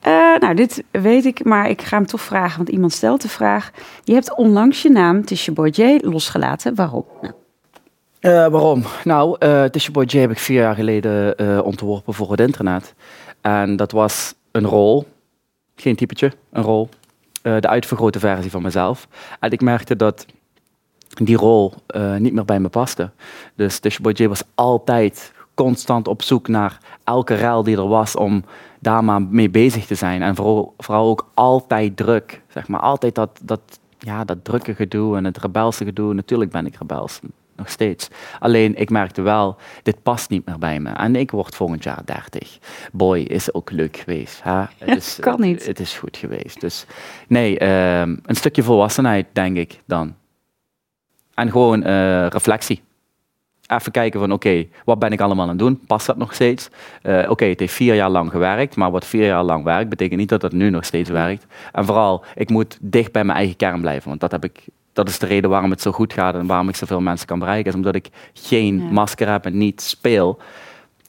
[0.00, 3.28] Eh, nou, dit weet ik, maar ik ga hem toch vragen, want iemand stelt de
[3.28, 3.70] vraag.
[4.04, 6.74] Je hebt onlangs je naam, Tisha Boy J, losgelaten.
[6.74, 7.04] Waarom?
[7.20, 7.34] Nou,
[8.20, 8.82] Eh, waarom?
[9.04, 12.94] Nou, eh Tisha heb ik vier jaar geleden eh, ontworpen voor het internet.
[13.40, 15.06] En dat was een rol.
[15.76, 16.88] Geen typetje, een rol.
[17.42, 19.08] Eh, de uitvergrote versie van mezelf.
[19.40, 20.26] En ik merkte dat
[21.24, 23.10] die rol eh, niet meer bij me paste.
[23.54, 28.16] Dus Tisha Boy J was altijd constant op zoek naar elke ruil die er was
[28.16, 28.44] om
[28.80, 30.22] daar maar mee bezig te zijn.
[30.22, 32.42] En vooral, vooral ook altijd druk.
[32.48, 33.60] Zeg maar altijd dat, dat,
[33.98, 36.14] ja, dat drukke gedoe en het rebelse gedoe.
[36.14, 37.20] Natuurlijk ben ik rebels,
[37.56, 38.08] nog steeds.
[38.38, 40.90] Alleen ik merkte wel, dit past niet meer bij me.
[40.90, 42.58] En ik word volgend jaar 30.
[42.92, 44.42] Boy, is ook leuk geweest.
[44.42, 44.60] Hè?
[44.78, 45.66] Het is, kan niet.
[45.66, 46.60] Het, is goed geweest.
[46.60, 46.86] Dus
[47.28, 50.14] nee, ehm, een stukje volwassenheid denk ik dan.
[51.36, 52.82] En gewoon eh, reflectie.
[53.66, 55.80] Even kijken van oké, wat ben ik allemaal aan het doen?
[55.86, 56.68] Past dat nog steeds?
[57.02, 60.18] Eh, oké, het heeft vier jaar lang gewerkt, maar wat vier jaar lang werkt, betekent
[60.20, 61.46] niet dat het nu nog steeds werkt.
[61.72, 65.08] En vooral, ik moet dicht bij mijn eigen kern blijven, want dat, heb ik, dat
[65.08, 67.70] is de reden waarom het zo goed gaat en waarom ik zoveel mensen kan bereiken,
[67.70, 68.90] is omdat ik geen Ja.
[68.90, 70.38] masker heb en niet speel.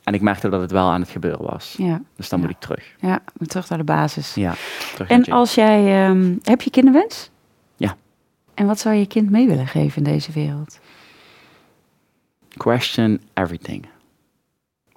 [0.03, 1.75] En ik merkte dat het wel aan het gebeuren was.
[1.77, 2.45] ja, Dus dan Ja.
[2.45, 2.95] moet ik terug.
[2.99, 4.33] ja, terug naar de basis.
[4.33, 4.53] Ja,
[5.07, 7.29] En als jij, ehm, heb je kinderwens?
[8.57, 10.79] En wat zou je kind mee willen geven in deze wereld?
[12.57, 13.85] question everything.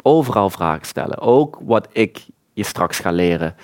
[0.03, 1.19] Overal vragen stellen.
[1.19, 3.55] Ook wat ik je straks ga leren.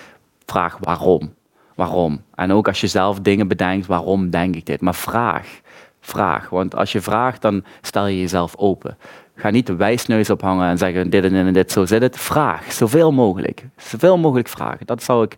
[0.47, 1.35] Vraag waarom.
[1.75, 2.23] Waarom?
[2.35, 4.81] En ook als je zelf dingen bedenkt, waarom denk ik dit?
[4.81, 5.61] Maar vraag.
[6.01, 6.49] Vraag.
[6.49, 8.97] Want als je vraagt, dan stel je jezelf open.
[9.35, 12.19] Ga niet de wijsneus ophangen en zeggen dit en dit en dit, zo zit het.
[12.19, 12.73] Vraag.
[12.73, 13.65] Zoveel mogelijk.
[13.77, 14.87] Zoveel mogelijk vragen.
[14.87, 15.37] Dat zou ik,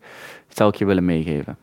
[0.49, 1.57] zou ik je willen meegeven.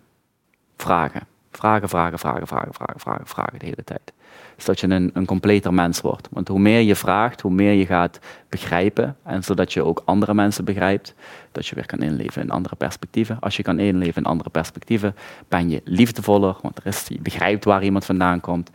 [0.77, 1.34] Vragen.
[1.65, 4.13] Vragen, vragen, vragen, vragen, vragen, vragen, vragen de hele tijd.
[4.57, 6.27] Zodat je een, een completer mens wordt.
[6.31, 9.17] Want hoe meer je vraagt, hoe meer je gaat begrijpen.
[9.23, 11.13] En zodat je ook andere mensen begrijpt.
[11.51, 13.37] Dat je weer kan inleven in andere perspectieven.
[13.39, 15.15] Als je kan inleven in andere perspectieven,
[15.47, 16.55] ben je liefdevoller.
[16.61, 18.69] Want er is, je begrijpt waar iemand vandaan komt.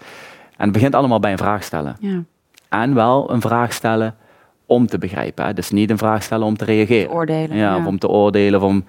[0.56, 1.96] En het begint allemaal bij een vraag stellen.
[2.00, 2.22] Ja.
[2.68, 4.14] En wel een vraag stellen
[4.66, 5.44] om te begrijpen.
[5.44, 5.52] Hè.
[5.52, 7.08] Dus niet een vraag stellen om te reageren.
[7.08, 7.56] Te oordelen.
[7.56, 8.60] Ja, Of om te oordelen.
[8.60, 8.84] Of om,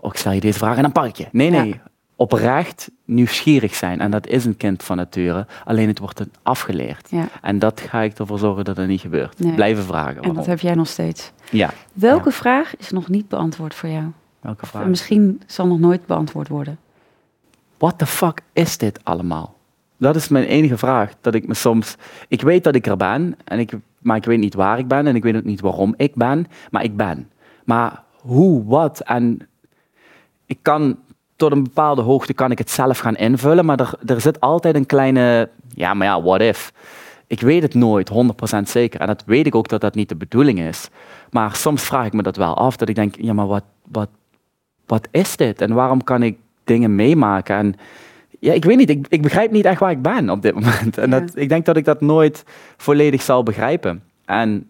[0.00, 1.26] oh, ik stel je deze vraag en dan pak ik je.
[1.32, 1.68] Nee, nee.
[1.68, 1.88] Ja.
[2.20, 4.00] Oprecht nieuwsgierig zijn.
[4.00, 5.46] En dat is een kind van nature.
[5.64, 7.08] Alleen het wordt afgeleerd.
[7.10, 7.28] Ja.
[7.42, 9.38] En dat ga ik ervoor zorgen dat het niet gebeurt.
[9.38, 9.54] Nee.
[9.54, 10.08] Blijven vragen.
[10.08, 10.34] En waarom.
[10.34, 11.32] dat heb jij nog steeds.
[11.50, 11.70] Ja.
[11.92, 14.04] Welke vraag is nog niet beantwoord voor jou?
[14.40, 14.82] Welke vraag?
[14.82, 16.78] En misschien zal nog nooit beantwoord worden.
[17.78, 19.56] What the fuck is dit allemaal?
[19.96, 21.12] Dat is mijn enige vraag.
[21.20, 21.96] Dat ik me soms.
[22.28, 25.06] Ik weet dat ik er ben, en ik, maar ik weet niet waar ik ben
[25.06, 27.30] en ik weet ook niet waarom ik ben, maar ik ben.
[27.64, 29.48] Maar hoe, wat en.
[30.46, 30.98] Ik kan
[31.40, 34.74] tot een bepaalde hoogte kan ik het zelf gaan invullen, maar er, er zit altijd
[34.74, 35.48] een kleine.
[35.74, 36.72] Ja, maar ja, what if?
[37.26, 38.14] Ik weet het nooit 100%
[38.62, 39.00] zeker.
[39.00, 40.88] En dat weet ik ook dat dat niet de bedoeling is.
[41.30, 42.76] Maar soms vraag ik me dat wel af.
[42.76, 44.08] Dat ik denk, ja, maar wat, wat,
[44.86, 45.60] wat is dit?
[45.60, 47.56] En waarom kan ik dingen meemaken?
[47.56, 47.74] En
[48.38, 48.90] ja, ik weet niet.
[48.90, 50.98] Ik, ik begrijp niet echt waar ik ben op dit moment.
[50.98, 51.20] En Ja.
[51.20, 52.44] dat, ik denk dat ik dat nooit
[52.76, 54.02] volledig zal begrijpen.
[54.24, 54.68] En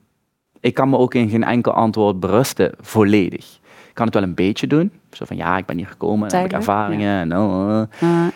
[0.60, 3.58] ik kan me ook in geen enkel antwoord berusten, volledig.
[3.90, 4.90] Ik kan het wel een beetje doen.
[5.10, 7.20] Zo van, ja, ik ben hier gekomen, en heb ik ervaringen.
[7.20, 7.82] En, oh, oh.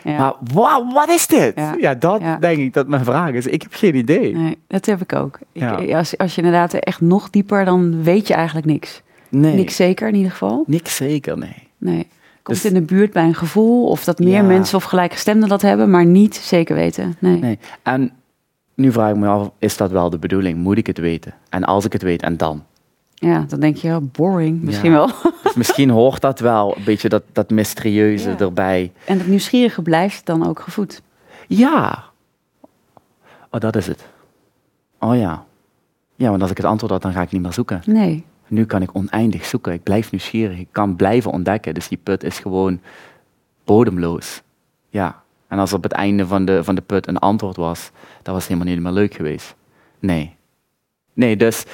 [0.04, 0.18] Ja.
[0.18, 1.52] Maar wa- wat is dit?
[1.56, 1.74] Ja.
[1.80, 2.36] Ja, dat Ja.
[2.36, 3.46] denk ik dat mijn vraag is.
[3.46, 4.34] Ik heb geen idee.
[4.36, 5.38] Nee, dat heb ik ook.
[5.52, 5.98] Ik, Ja.
[5.98, 9.02] als, als je inderdaad echt nog dieper, dan weet je eigenlijk niks.
[9.28, 10.64] Nee, Niks zeker in ieder geval.
[10.66, 11.68] niks zeker, nee.
[11.78, 12.06] Nee.
[12.42, 14.42] Komt Dus- in de buurt bij een gevoel of dat meer Ja.
[14.42, 17.16] mensen of gelijkgestemden dat hebben, maar niet zeker weten.
[17.18, 17.38] Nee.
[17.38, 17.58] nee.
[17.82, 18.12] En
[18.74, 20.58] nu vraag ik me af, is dat wel de bedoeling?
[20.58, 21.34] Moet ik het weten?
[21.48, 22.62] En als ik het weet, en dan?
[23.24, 24.96] Ja, dan denk je, oh, boring misschien Ja.
[24.96, 25.10] wel.
[25.42, 28.38] Dus misschien hoort dat wel, een beetje dat, dat mysterieuze Ja.
[28.38, 28.92] erbij.
[29.04, 31.02] En het nieuwsgierige blijft dan ook gevoed.
[31.48, 32.04] Ja.
[33.50, 34.04] Oh, dat is het.
[34.98, 35.44] Oh ja.
[36.16, 37.82] Ja, want als ik het antwoord had, dan ga ik niet meer zoeken.
[37.86, 38.24] Nee.
[38.46, 39.72] Nu kan ik oneindig zoeken.
[39.72, 40.58] Ik blijf nieuwsgierig.
[40.58, 41.74] Ik kan blijven ontdekken.
[41.74, 42.80] Dus die put is gewoon
[43.64, 44.42] bodemloos.
[44.88, 45.22] Ja.
[45.48, 47.90] En als op het einde van de, van de put een antwoord was,
[48.22, 49.54] dat was helemaal niet meer leuk geweest.
[49.98, 50.34] Nee.
[51.12, 51.64] Nee, dus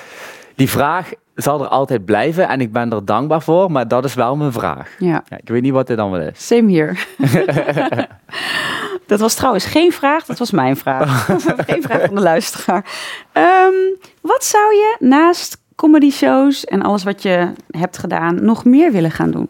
[0.54, 1.10] die vraag
[1.42, 4.52] zal er altijd blijven en ik ben er dankbaar voor, maar dat is wel mijn
[4.52, 4.94] vraag.
[4.98, 5.24] Ja.
[5.28, 6.46] Ja, ik weet niet wat dit dan wel is.
[6.46, 7.06] Same hier.
[9.06, 11.24] dat was trouwens geen vraag, dat was mijn vraag.
[11.66, 12.84] geen vraag van de luisteraar.
[13.32, 13.74] Ehm,
[14.20, 19.10] wat zou je naast comedy shows en alles wat je hebt gedaan nog meer willen
[19.10, 19.48] gaan doen?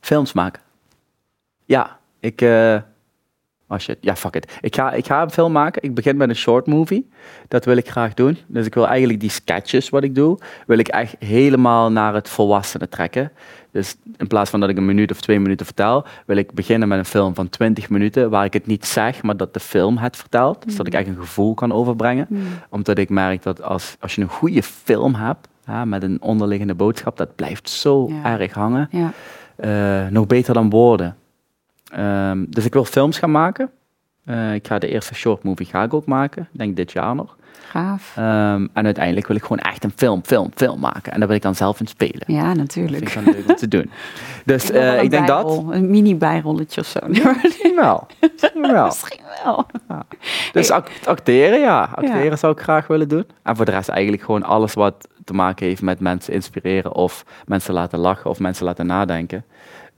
[0.00, 0.62] Films maken.
[1.64, 2.40] Ja, ik.
[2.42, 2.76] eh
[3.70, 4.58] oh shit, ja, fuck it.
[4.60, 5.82] Ik ga, ik ga een film maken.
[5.82, 7.08] Ik begin met een short movie.
[7.48, 8.38] Dat wil ik graag doen.
[8.46, 12.28] Dus ik wil eigenlijk die sketches wat ik doe, wil ik echt helemaal naar het
[12.28, 13.32] volwassene trekken.
[13.72, 16.88] Dus in plaats van dat ik een minuut of twee minuten vertel, wil ik beginnen
[16.88, 19.96] met een film van 20 minuten waar ik het niet zeg, maar dat de film
[19.98, 20.64] het vertelt.
[20.64, 22.28] Dus dat ik echt een gevoel kan overbrengen.
[22.70, 25.48] Omdat ik merk dat als, als je een goede film hebt,
[25.84, 28.38] met een onderliggende boodschap, dat blijft zo Ja.
[28.38, 28.88] erg hangen.
[28.90, 29.12] Ja.
[29.56, 31.16] Eh, nog beter dan woorden.
[31.90, 33.70] Ehm, dus ik wil films gaan maken.
[34.24, 37.14] Eh, ik ga de eerste short movie ga ik ook maken, Ik denk dit jaar
[37.14, 37.36] nog.
[37.68, 38.12] Gaaf.
[38.16, 41.12] Ehm, en uiteindelijk wil ik gewoon echt een film, film, film maken.
[41.12, 42.22] En daar wil ik dan zelf in spelen.
[42.26, 43.08] Ja, Dat natuurlijk.
[43.08, 43.90] vind ik dan leuk om te doen.
[44.44, 45.64] Dus eh, een ik denk dat.
[45.70, 46.98] Een mini bijrolletje of zo.
[47.06, 48.06] Misschien wel.
[48.32, 48.84] Misschien wel.
[48.84, 49.66] Misschien wel.
[50.52, 51.88] Dus act- acteren, ja.
[51.94, 53.24] Acteren zou ik graag willen doen.
[53.42, 57.24] En voor de rest eigenlijk gewoon alles wat te maken heeft met mensen inspireren of
[57.46, 59.44] mensen laten lachen of mensen laten nadenken.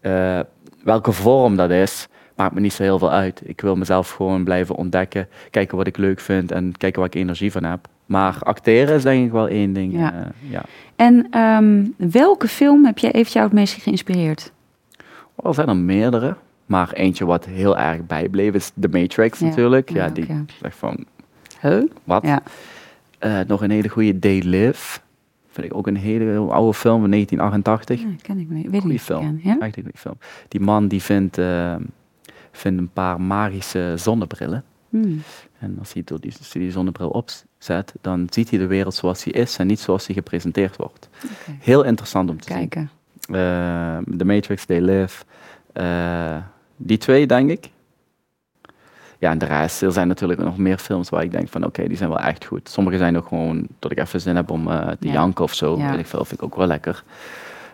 [0.00, 0.40] Eh,
[0.84, 3.42] welke vorm dat is, maakt me niet zo heel veel uit.
[3.44, 7.14] Ik wil mezelf gewoon blijven ontdekken, kijken wat ik leuk vind en kijken waar ik
[7.14, 7.88] energie van heb.
[8.06, 9.92] Maar acteren is denk ik wel één ding.
[9.92, 10.12] Ja.
[10.14, 10.62] eh, ja.
[10.96, 14.52] En ehm, welke film heb je, heeft jou het meest geïnspireerd?
[15.34, 19.46] Oh, Er zijn er meerdere, maar eentje wat heel erg bijbleef is The Matrix Ja.
[19.46, 19.90] natuurlijk.
[19.90, 20.26] Ja, die
[20.62, 21.04] zegt van,
[21.60, 21.82] Huh?
[22.04, 22.22] wat?
[22.26, 22.42] Ja.
[23.18, 24.98] Eh, nog een hele goede They Live.
[25.52, 28.00] Vind ik ook een hele oude film van 1988.
[28.00, 28.62] Ja, ken ik niet.
[28.70, 29.02] Weet Goeie niet.
[29.02, 29.20] film.
[29.20, 29.40] ken.
[29.42, 29.58] Ja?
[29.60, 30.18] Echt een goede film.
[30.48, 31.74] Die man die vindt, eh,
[32.52, 34.64] vindt een paar magische zonnebrillen.
[34.88, 35.22] Hmm.
[35.58, 39.22] En als hij door die, hij die zonnebril opzet, dan ziet hij de wereld zoals
[39.24, 41.08] die is en niet zoals die gepresenteerd wordt.
[41.60, 42.90] Heel interessant om te Kijken.
[43.20, 43.34] zien.
[43.36, 45.24] Eh, The Matrix, They Live.
[45.72, 46.36] eh,
[46.76, 47.70] die twee, denk ik.
[49.22, 51.88] Ja, en de rest, er zijn natuurlijk nog meer films waar ik denk van oké,
[51.88, 52.68] die zijn wel echt goed.
[52.68, 55.12] Sommige zijn ook gewoon dat ik even zin heb om eh, te Ja.
[55.12, 55.78] janken of zo.
[55.78, 55.90] Ja.
[55.90, 57.04] Weet ik veel, vind ik ook wel lekker.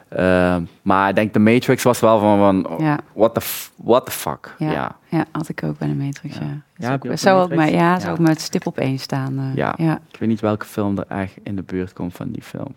[0.08, 2.98] Eh, maar ik denk de Matrix was wel van, van Ja.
[3.12, 4.54] what, the what the fuck.
[4.58, 4.70] Ja.
[4.72, 4.96] Ja.
[5.08, 6.42] Ja, had ik ook bij de Matrix, ja.
[6.76, 6.88] Ja.
[6.88, 8.20] Je ook- ook zou ook met, ja, zou Ja.
[8.20, 9.38] ook met stip op één staan.
[9.38, 9.74] eh, Ja.
[9.76, 10.00] ja.
[10.12, 12.74] Ik weet niet welke film er echt in de buurt komt van die film.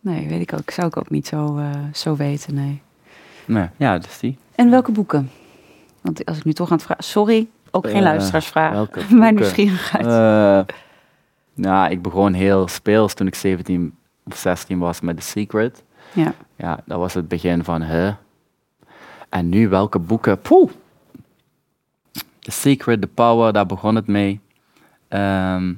[0.00, 0.70] Nee, weet ik ook.
[0.70, 2.82] Zou ik ook niet zo, eh, zo weten, nee.
[3.44, 4.38] Nee, ja, dus die.
[4.54, 5.30] En welke boeken?
[6.00, 7.04] Want als ik nu toch aan het vragen...
[7.04, 8.74] Sorry, ook geen Eh, luisteraarsvraag.
[8.76, 9.34] boeken?
[9.34, 10.04] nieuwsgierigheid.
[11.54, 13.94] Nou, ik begon heel speels toen ik 17
[14.24, 15.82] of 16 was met The Secret.
[16.12, 16.32] ja.
[16.56, 18.10] Ja, dat was het begin van, hè.
[19.28, 20.40] En nu welke boeken?
[20.40, 20.70] Poeh!
[22.38, 24.40] The Secret, The Power, daar begon het mee.
[25.08, 25.72] Ehm,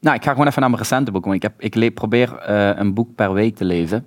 [0.00, 1.30] nou, ik ga gewoon even naar mijn recente boeken.
[1.30, 4.06] Want ik, heb, ik le- probeer eh, een boek per week te lezen.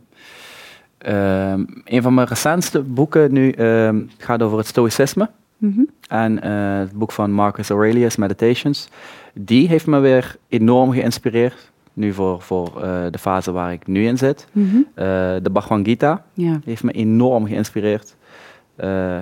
[0.97, 5.29] Ehm, een van mijn recentste boeken nu ehm, gaat over het stoïcisme.
[5.57, 5.83] Mhm.
[6.07, 8.89] En eh, het boek van Marcus Aurelius, Meditations,
[9.33, 11.71] die heeft me weer enorm geïnspireerd.
[11.93, 14.47] Nu voor, voor eh, de fase waar ik nu in zit.
[14.51, 14.75] Mhm.
[14.75, 15.05] Eh,
[15.41, 16.23] de Bhagavad Gita
[16.63, 18.15] heeft me enorm geïnspireerd.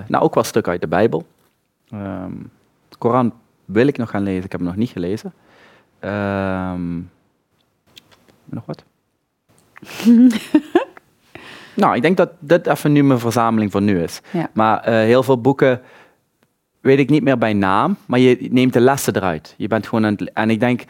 [0.06, 1.26] Nou, ook wel stukken uit de Bijbel.
[1.88, 2.32] Ehm,
[2.88, 3.32] de Koran
[3.64, 5.32] wil ik nog gaan lezen, ik heb hem nog niet gelezen.
[5.98, 6.96] Ehm,
[8.44, 8.84] nog wat?
[11.76, 14.20] nou, ik denk dat dit even nu mijn verzameling voor nu is.
[14.30, 14.50] Ja.
[14.52, 15.80] Maar heel veel boeken
[16.84, 19.54] weet ik niet meer bij naam, maar je neemt de lessen eruit.
[19.56, 20.84] Je bent gewoon aan het, en ik denk,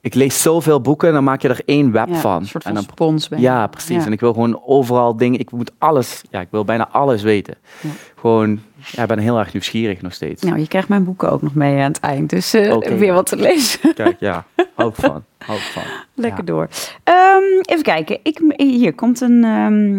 [0.00, 2.40] ik lees zoveel boeken en dan maak je er één web Ja, van.
[2.40, 3.44] Een soort en van dan spons ben je.
[3.44, 3.96] ja, precies.
[3.96, 4.06] Ja.
[4.06, 5.40] En ik wil gewoon overal dingen.
[5.40, 6.22] Ik moet alles.
[6.30, 7.54] Ja, ik wil bijna alles weten.
[7.80, 7.90] Ja.
[8.16, 8.60] Gewoon.
[8.90, 10.42] Ja, ik ben heel erg nieuwsgierig nog steeds.
[10.42, 12.30] Nou, je krijgt mijn boeken ook nog mee aan het eind.
[12.30, 12.94] Dus Oké.
[12.96, 13.94] weer wat te lezen.
[13.94, 14.44] Kijk, ja.
[14.74, 15.24] Hou ik van.
[15.38, 15.82] Hou ik van.
[16.14, 16.68] Lekker door.
[17.04, 18.18] Ehm, even kijken.
[18.22, 19.44] Ik, hier komt een...
[19.44, 19.98] ehm,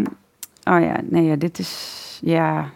[0.76, 2.20] oh ja, nee, ja, dit is...
[2.22, 2.70] Ja...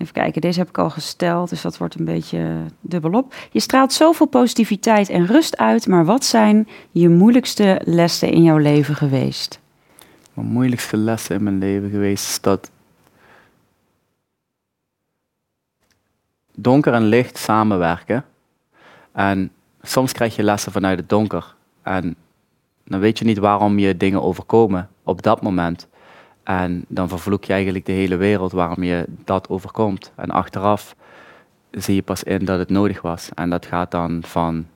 [0.00, 3.34] Even kijken, deze heb ik al gesteld, dus dat wordt een beetje dubbelop.
[3.50, 8.56] Je straalt zoveel positiviteit en rust uit, maar wat zijn je moeilijkste lessen in jouw
[8.56, 9.60] leven geweest?
[10.34, 12.70] Mijn moeilijkste lessen in mijn leven geweest is dat.
[16.54, 18.24] Donker en licht samenwerken.
[19.12, 21.54] En soms krijg je lessen vanuit het donker.
[21.82, 22.16] En
[22.84, 25.88] dan weet je niet waarom je dingen overkomen op dat moment.
[26.50, 30.12] En dan vervloek je eigenlijk de hele wereld waarom je dat overkomt.
[30.14, 30.96] En achteraf
[31.70, 33.28] zie je pas in dat het nodig was.
[33.34, 34.66] En dat gaat dan van.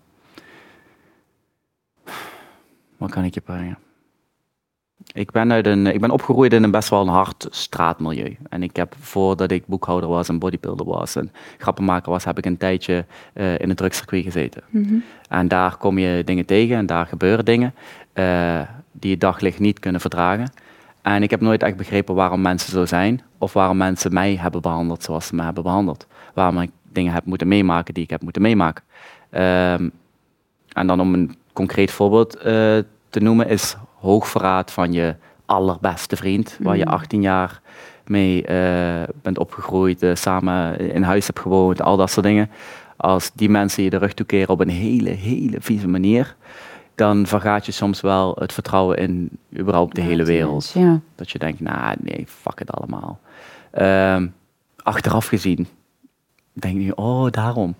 [2.97, 3.79] Wat kan ik je brengen?
[5.12, 8.37] Ik ben, uit een, ik ben opgegroeid in een best wel een hard straatmilieu.
[8.49, 12.47] En ik heb voordat ik boekhouder was en bodybuilder was en grappenmaker was, heb ik
[12.47, 14.62] een tijdje eh, in het drugscircuit gezeten.
[15.29, 17.75] En daar kom je dingen tegen en daar gebeuren dingen
[18.12, 18.61] eh,
[18.93, 20.53] die je daglicht niet kunnen verdragen.
[21.05, 24.62] En ik heb nooit echt begrepen waarom mensen zo zijn of waarom mensen mij hebben
[24.62, 26.07] behandeld zoals ze me hebben behandeld.
[26.34, 28.84] Waarom ik dingen heb moeten meemaken die ik heb moeten meemaken.
[29.30, 29.88] Ehm,
[30.72, 32.42] en dan om een concreet voorbeeld eh,
[33.09, 35.14] te noemen is hoogverraad van je
[35.46, 36.92] allerbeste vriend, waar je Mm.
[36.92, 37.61] 18 jaar
[38.05, 42.50] mee eh, bent opgegroeid, eh, samen in huis hebt gewoond, al dat soort dingen.
[42.96, 46.36] Als die mensen je de rug toekeren op een hele, hele vieze manier,
[46.95, 50.70] dan vergaat je soms wel het vertrouwen in überhaupt de Ja, hele wereld.
[50.74, 51.01] Ja.
[51.14, 53.18] Dat je denkt, nou nee, fuck het allemaal.
[53.70, 54.26] Ehm,
[54.82, 55.68] achteraf gezien
[56.55, 57.74] denk je, oh daarom.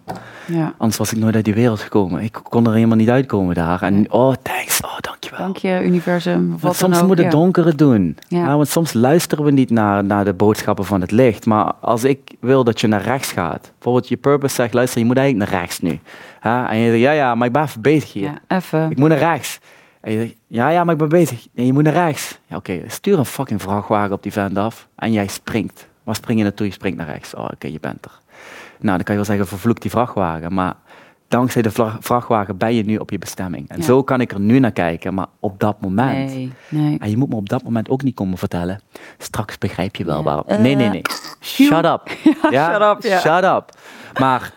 [0.47, 0.75] ja.
[0.79, 2.23] Anders was ik nooit uit die wereld gekomen.
[2.23, 3.83] Ik kon er helemaal niet uitkomen daar.
[3.83, 4.81] En oh, thanks.
[4.81, 5.39] Oh, dankjewel.
[5.39, 6.51] Dank je, universum.
[6.51, 7.33] Wat dan soms ook, moet het ja.
[7.33, 8.17] donker het doen.
[8.29, 11.47] Want soms luisteren we niet naar, naar de boodschappen van het licht.
[11.47, 13.73] Maar als ik wil dat je naar rechts gaat.
[13.73, 16.01] Bijvoorbeeld je purpose zegt, luister, je moet eigenlijk naar rechts nu.
[16.45, 16.65] Hè?
[16.67, 18.23] En je zegt, ja, ja, maar ik ben even bezig hier.
[18.49, 18.91] Ja, even.
[18.91, 19.59] Ik moet naar rechts.
[20.01, 21.47] En je zegt, ja, ja, maar ik ben bezig.
[21.53, 22.39] Nee, je moet naar rechts.
[22.47, 24.89] Ja, oké, stuur een fucking vrachtwagen op die vent af.
[24.97, 25.89] En jij springt.
[26.03, 26.67] Waar spring je naartoe?
[26.67, 27.35] Je springt naar rechts.
[27.35, 28.11] Oh, oké, je bent er.
[28.79, 30.55] Nou, dan kan je wel zeggen, vervloek die vrachtwagen.
[30.55, 30.75] Maar
[31.29, 31.71] dankzij de
[32.01, 33.69] vrachtwagen ben je nu op je bestemming.
[33.69, 33.85] En Ja.
[33.85, 36.29] zo kan ik er nu naar kijken, maar op dat moment.
[36.35, 36.99] Nee, nee.
[36.99, 38.81] En je moet me op dat moment ook niet komen vertellen.
[39.19, 40.23] Straks begrijp je wel Ja.
[40.23, 40.45] waarom.
[40.47, 41.03] Eh, nee, nee, nee.
[41.41, 42.03] Shut up.
[42.51, 43.19] Ja, shut up, ja.
[43.21, 43.65] Shut up.
[44.21, 44.53] Maar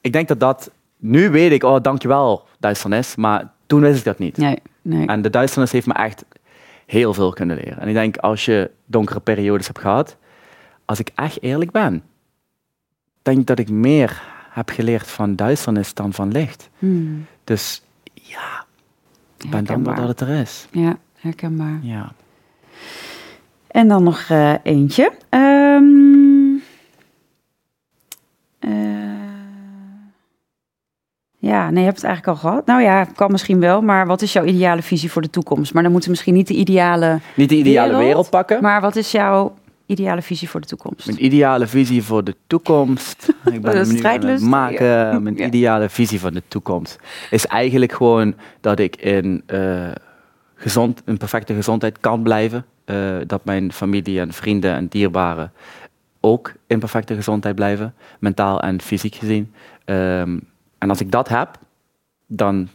[0.00, 0.70] ik denk dat dat...
[0.98, 3.16] Nu weet ik, oh, dankjewel, duisternis.
[3.16, 4.36] Maar toen wist ik dat niet.
[4.36, 5.06] Nee, nee.
[5.06, 6.24] En de duisternis heeft me echt
[6.86, 7.80] heel veel kunnen leren.
[7.80, 10.16] En ik denk, als je donkere periodes hebt gehad...
[10.84, 12.02] Als ik echt eerlijk ben...
[13.22, 16.70] denk ik dat ik meer heb geleerd van duisternis dan van licht.
[16.78, 17.26] Hmm.
[17.44, 17.82] Dus
[18.14, 18.64] ja,
[19.38, 20.66] ik ben dankbaar dat het er is.
[20.70, 21.78] Ja, herkenbaar.
[21.82, 22.12] Ja.
[23.66, 25.12] En dan nog eh, eentje.
[25.28, 26.07] Ehm,
[31.68, 32.66] ja, nee, je hebt het eigenlijk al gehad.
[32.66, 35.74] Nou ja, kan misschien wel, maar wat is jouw ideale visie voor de toekomst?
[35.74, 38.62] Maar dan moeten we misschien niet de ideale, Niet de ideale Wereld, wereld, pakken.
[38.62, 39.54] maar wat is jouw
[39.86, 41.06] ideale visie voor de toekomst?
[41.06, 43.28] Mijn ideale visie voor de toekomst.
[43.52, 44.44] Ik ben strijdlust.
[44.44, 44.86] maken.
[44.86, 45.18] Ja.
[45.18, 46.98] Mijn ideale visie voor de toekomst
[47.30, 49.90] is eigenlijk gewoon dat ik in, eh,
[50.54, 52.64] gezond, in perfecte gezondheid kan blijven.
[52.84, 52.96] Eh,
[53.26, 55.52] dat mijn familie en vrienden en dierbaren
[56.20, 59.52] ook in perfecte gezondheid blijven, mentaal en fysiek gezien.
[59.84, 60.38] Ehm,
[60.78, 61.58] en als ik dat heb,
[62.26, 62.68] dan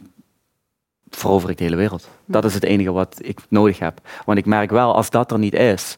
[1.08, 2.08] verover ik de hele wereld.
[2.24, 4.00] Dat is het enige wat ik nodig heb.
[4.24, 5.96] Want ik merk wel, als dat er niet is,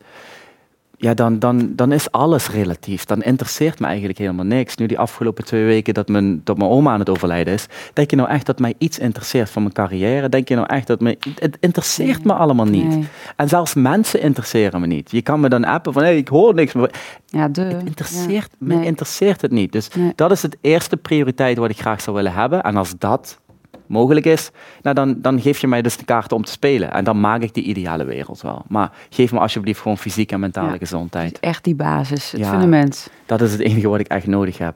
[1.07, 3.05] ja, dan, dan, dan is alles relatief.
[3.05, 4.77] Dan interesseert me eigenlijk helemaal niks.
[4.77, 8.11] Nu die afgelopen twee weken dat mijn, dat mijn oma aan het overlijden is, denk
[8.11, 10.29] je nou echt dat mij iets interesseert van mijn carrière?
[10.29, 11.19] Denk je nou echt dat me...
[11.39, 12.89] Het interesseert me allemaal niet.
[12.89, 13.05] Nee.
[13.37, 15.11] En zelfs mensen interesseren me niet.
[15.11, 16.91] Je kan me dan appen van, hey, ik hoor niks meer.
[17.27, 17.61] Ja, de.
[17.61, 18.85] Het interesseert, me Nee.
[18.85, 19.73] interesseert het niet.
[19.73, 20.13] Dus Nee.
[20.15, 22.63] dat is het eerste prioriteit wat ik graag zou willen hebben.
[22.63, 23.41] En als dat
[23.89, 24.51] mogelijk is,
[24.83, 26.93] nou dan, dan geef je mij dus de kaarten om te spelen.
[26.93, 28.65] En dan maak ik die ideale wereld wel.
[28.69, 30.77] Maar geef me alsjeblieft gewoon fysiek en mentale Ja.
[30.79, 31.41] gezondheid.
[31.41, 32.51] Echt die basis, het Ja.
[32.51, 33.11] fundament.
[33.27, 34.75] Dat is het enige wat ik echt nodig heb.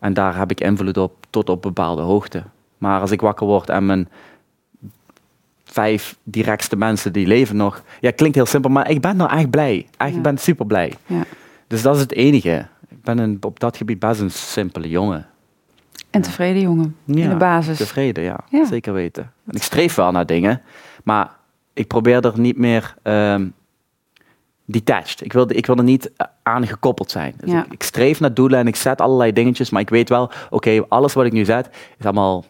[0.00, 2.42] En daar heb ik invloed op tot op bepaalde hoogte.
[2.78, 4.08] Maar als ik wakker word en mijn
[5.64, 7.82] vijf directste mensen die leven nog...
[8.00, 9.86] Ja, klinkt heel simpel, maar ik ben nou echt blij.
[9.96, 10.16] Echt, Ja.
[10.16, 10.92] Ik ben super blij.
[11.06, 11.22] Ja.
[11.66, 12.66] Dus dat is het enige.
[12.88, 15.26] Ik ben een, op dat gebied best een simpele jongen.
[16.10, 16.96] En tevreden jongen.
[17.06, 17.76] In de basis.
[17.78, 18.40] Tevreden, ja.
[18.50, 18.64] Ja.
[18.64, 19.32] Zeker weten.
[19.46, 20.62] En ik streef wel naar dingen,
[21.04, 21.30] maar
[21.72, 23.46] ik probeer er niet meer ehm,
[24.64, 25.24] detached.
[25.24, 27.34] Ik wil, ik wil er niet eh, aan gekoppeld zijn.
[27.40, 27.64] Dus Ja.
[27.64, 30.84] ik, ik streef naar doelen en ik zet allerlei dingetjes, maar ik weet wel, oké,
[30.88, 31.68] alles wat ik nu zet
[31.98, 32.44] is allemaal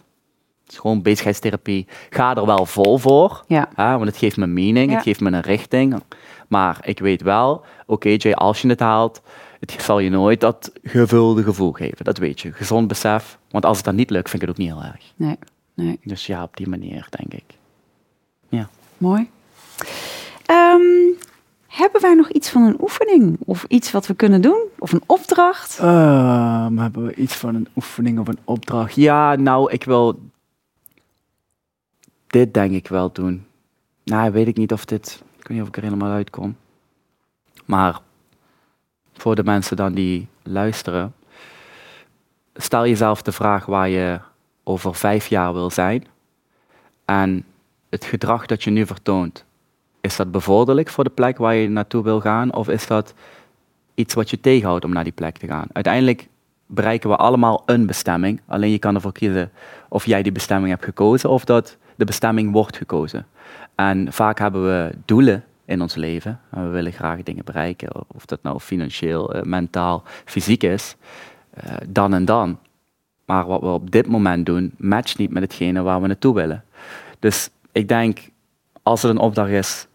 [0.69, 1.87] is gewoon bezigheidstherapie.
[2.11, 3.69] Ga er wel vol voor, Ja.
[3.75, 4.95] hè, want het geeft me meaning, Ja.
[4.95, 6.03] het geeft me een richting.
[6.49, 9.23] Maar ik weet wel, oké Jay, als je het haalt,
[9.61, 12.05] het zal je nooit dat gevulde gevoel geven.
[12.05, 12.53] Dat weet je.
[12.53, 13.39] Gezond besef.
[13.51, 15.13] Want als het dan niet lukt, vind ik het ook niet heel erg.
[15.17, 15.39] Nee.
[15.75, 15.99] Nee.
[16.05, 17.57] Dus ja, op die manier, denk ik.
[18.99, 19.31] Mooi.
[20.47, 20.81] Ehm,
[21.67, 23.37] hebben wij nog iets van een oefening?
[23.45, 24.65] Of iets wat we kunnen doen?
[24.79, 25.79] Of een opdracht?
[25.79, 28.95] Ehm, hebben we iets van een oefening of een opdracht?
[28.95, 30.21] Ja, nou, ik wil
[32.27, 33.47] dit denk ik wel doen.
[34.05, 35.23] Nou, weet ik niet of dit...
[35.47, 36.57] Ik weet niet of ik er helemaal uitkom.
[37.65, 38.01] Maar
[39.13, 41.15] voor de mensen dan die luisteren...
[42.55, 44.21] Stel jezelf de vraag waar je
[44.65, 46.07] over vijf jaar wil zijn.
[47.05, 47.45] En
[47.89, 49.45] het gedrag dat je nu vertoont,
[50.01, 52.55] is dat bevorderlijk voor de plek waar je naartoe wil gaan?
[52.55, 53.15] Of is dat
[53.95, 55.67] iets wat je tegenhoudt om naar die plek te gaan?
[55.73, 56.29] Uiteindelijk
[56.67, 58.41] bereiken we allemaal een bestemming.
[58.47, 59.51] Alleen je kan ervoor kiezen
[59.89, 63.27] of jij die bestemming hebt gekozen of dat de bestemming wordt gekozen.
[63.75, 66.41] En vaak hebben we doelen in ons leven.
[66.51, 67.89] En we willen graag dingen bereiken.
[68.07, 70.97] Of dat nou financieel, eh, mentaal, fysiek is.
[71.51, 72.59] eh, dan en dan.
[73.25, 76.65] Maar wat we op dit moment doen, matcht niet met hetgene waar we naartoe willen.
[77.19, 78.29] Dus ik denk,
[78.83, 79.87] als het een opdracht is,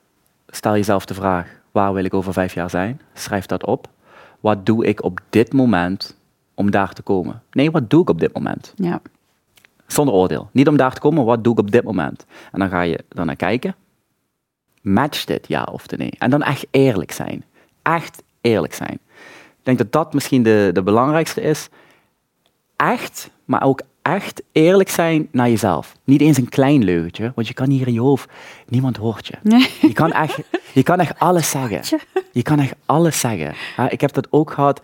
[0.47, 3.01] stel jezelf de vraag, waar wil ik over vijf jaar zijn?
[3.13, 3.87] Schrijf dat op.
[4.39, 6.17] Wat doe ik op dit moment
[6.53, 7.41] om daar te komen?
[7.51, 8.73] Nee, wat doe ik op dit moment?
[8.75, 9.01] Ja.
[9.91, 10.49] Zonder oordeel.
[10.51, 12.25] Niet om daar te komen, wat doe ik op dit moment?
[12.51, 13.75] En dan ga je dan naar kijken.
[14.81, 16.11] Matcht dit, ja of nee?
[16.17, 17.43] En dan echt eerlijk zijn.
[17.81, 18.99] Echt eerlijk zijn.
[19.57, 21.69] Ik denk dat dat misschien de, de belangrijkste is.
[22.75, 25.95] Echt, maar ook echt eerlijk zijn naar jezelf.
[26.03, 28.29] Niet eens een klein leugentje, want je kan hier in je hoofd,
[28.67, 29.33] niemand hoort je.
[29.41, 29.69] Nee.
[29.81, 30.37] Je kan echt,
[30.73, 31.99] je kan echt alles zeggen.
[32.31, 33.55] Je kan echt alles zeggen.
[33.89, 34.81] Ik heb dat ook gehad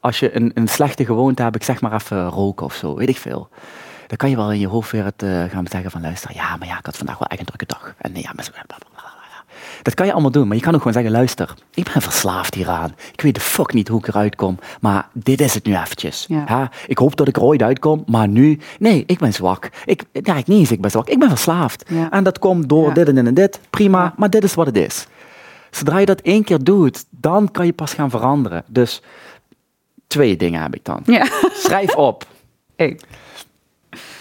[0.00, 3.08] als je een, een slechte gewoonte hebt, ik zeg maar even roken of zo, weet
[3.08, 3.48] ik veel.
[4.10, 6.56] Dan kan je wel in je hoofd weer het eh, gaan zeggen van luister, ja,
[6.56, 7.94] maar ja, ik had vandaag wel echt een drukke dag.
[7.98, 8.50] En ja, maar.
[9.82, 12.54] Dat kan je allemaal doen, maar je kan ook gewoon zeggen, luister, ik ben verslaafd
[12.54, 12.94] hieraan.
[13.12, 16.24] Ik weet de fuck niet hoe ik eruit kom, maar dit is het nu eventjes.
[16.28, 16.44] Ja.
[16.48, 19.70] Ja, ik hoop dat ik er ooit uitkom, maar nu, nee, ik ben zwak.
[19.84, 21.84] Ik, ja, ik niet eens, ik ben zwak, ik ben verslaafd.
[21.88, 22.10] Ja.
[22.10, 22.94] En dat komt door Ja.
[22.94, 25.06] dit en dit en dit, prima, maar dit is wat het is.
[25.70, 28.64] Zodra je dat één keer doet, dan kan je pas gaan veranderen.
[28.66, 29.02] Dus
[30.06, 31.02] twee dingen heb ik dan.
[31.04, 31.26] Ja.
[31.52, 32.26] Schrijf op.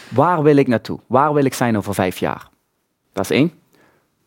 [0.10, 0.99] Waar wil ik naartoe?
[1.07, 2.47] Waar wil ik zijn over vijf jaar?
[3.14, 3.51] Dat is één.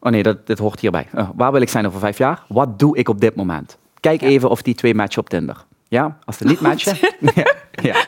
[0.00, 1.06] Oh nee, dat, dit hoort hierbij.
[1.12, 2.42] Eh, waar wil ik zijn over vijf jaar?
[2.48, 3.78] Wat doe ik op dit moment?
[4.00, 5.64] Kijk even of die twee matchen op Tinder.
[5.88, 6.96] Ja, als ze niet matchen.
[7.34, 7.54] ja,
[7.90, 8.04] ja.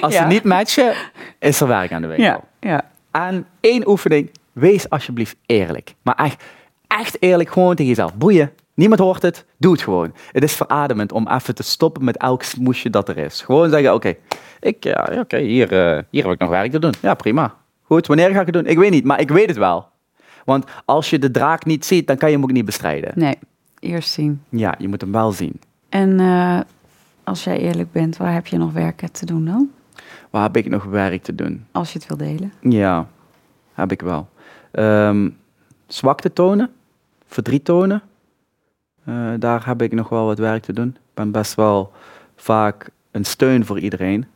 [0.00, 0.94] Als ze niet matchen,
[1.38, 2.26] is er werk aan de winkel.
[2.26, 2.40] Ja.
[2.60, 2.84] Ja.
[3.10, 5.94] En één oefening, wees alsjeblieft eerlijk.
[6.02, 6.44] Maar echt,
[6.86, 8.14] echt eerlijk, gewoon tegen jezelf.
[8.14, 10.14] Boeien, niemand hoort het, doe het gewoon.
[10.32, 13.42] Het is verademend om even te stoppen met elk smoesje dat er is.
[13.42, 14.14] Gewoon zeggen, oké,
[14.60, 16.92] ik, ja, oké, hier, eh, hier heb ik nog werk te doen.
[17.02, 17.54] Ja, prima.
[17.82, 18.66] Goed, wanneer ga ik het doen?
[18.66, 19.86] Ik weet niet, maar ik weet het wel.
[20.44, 23.12] Want als je de draak niet ziet, dan kan je hem ook niet bestrijden.
[23.14, 23.38] Nee,
[23.78, 24.42] eerst zien.
[24.48, 25.60] Ja, je moet hem wel zien.
[25.88, 26.60] En eh,
[27.24, 29.70] als jij eerlijk bent, waar heb je nog werken te doen dan?
[30.30, 31.66] Waar heb ik nog werk te doen?
[31.72, 32.52] Als je het wil delen.
[32.60, 33.06] Ja,
[33.72, 34.28] heb ik wel.
[34.70, 35.28] Ehm
[35.92, 36.70] zwakte tonen,
[37.26, 38.02] verdriet tonen,
[39.04, 40.88] Eh, daar heb ik nog wel wat werk te doen.
[40.88, 41.92] Ik ben best wel
[42.36, 44.26] vaak een steun voor iedereen.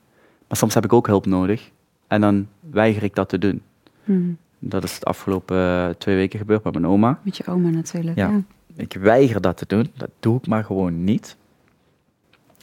[0.49, 1.71] Maar soms heb ik ook hulp nodig.
[2.07, 3.63] En dan weiger ik dat te doen.
[4.05, 4.37] Hmm.
[4.59, 7.19] Dat is de afgelopen eh, twee weken gebeurd met mijn oma.
[7.23, 8.17] Met je oma natuurlijk.
[8.17, 8.29] Ja.
[8.29, 8.43] Ja.
[8.77, 9.91] Ik weiger dat te doen.
[9.97, 11.37] Dat doe ik maar gewoon niet.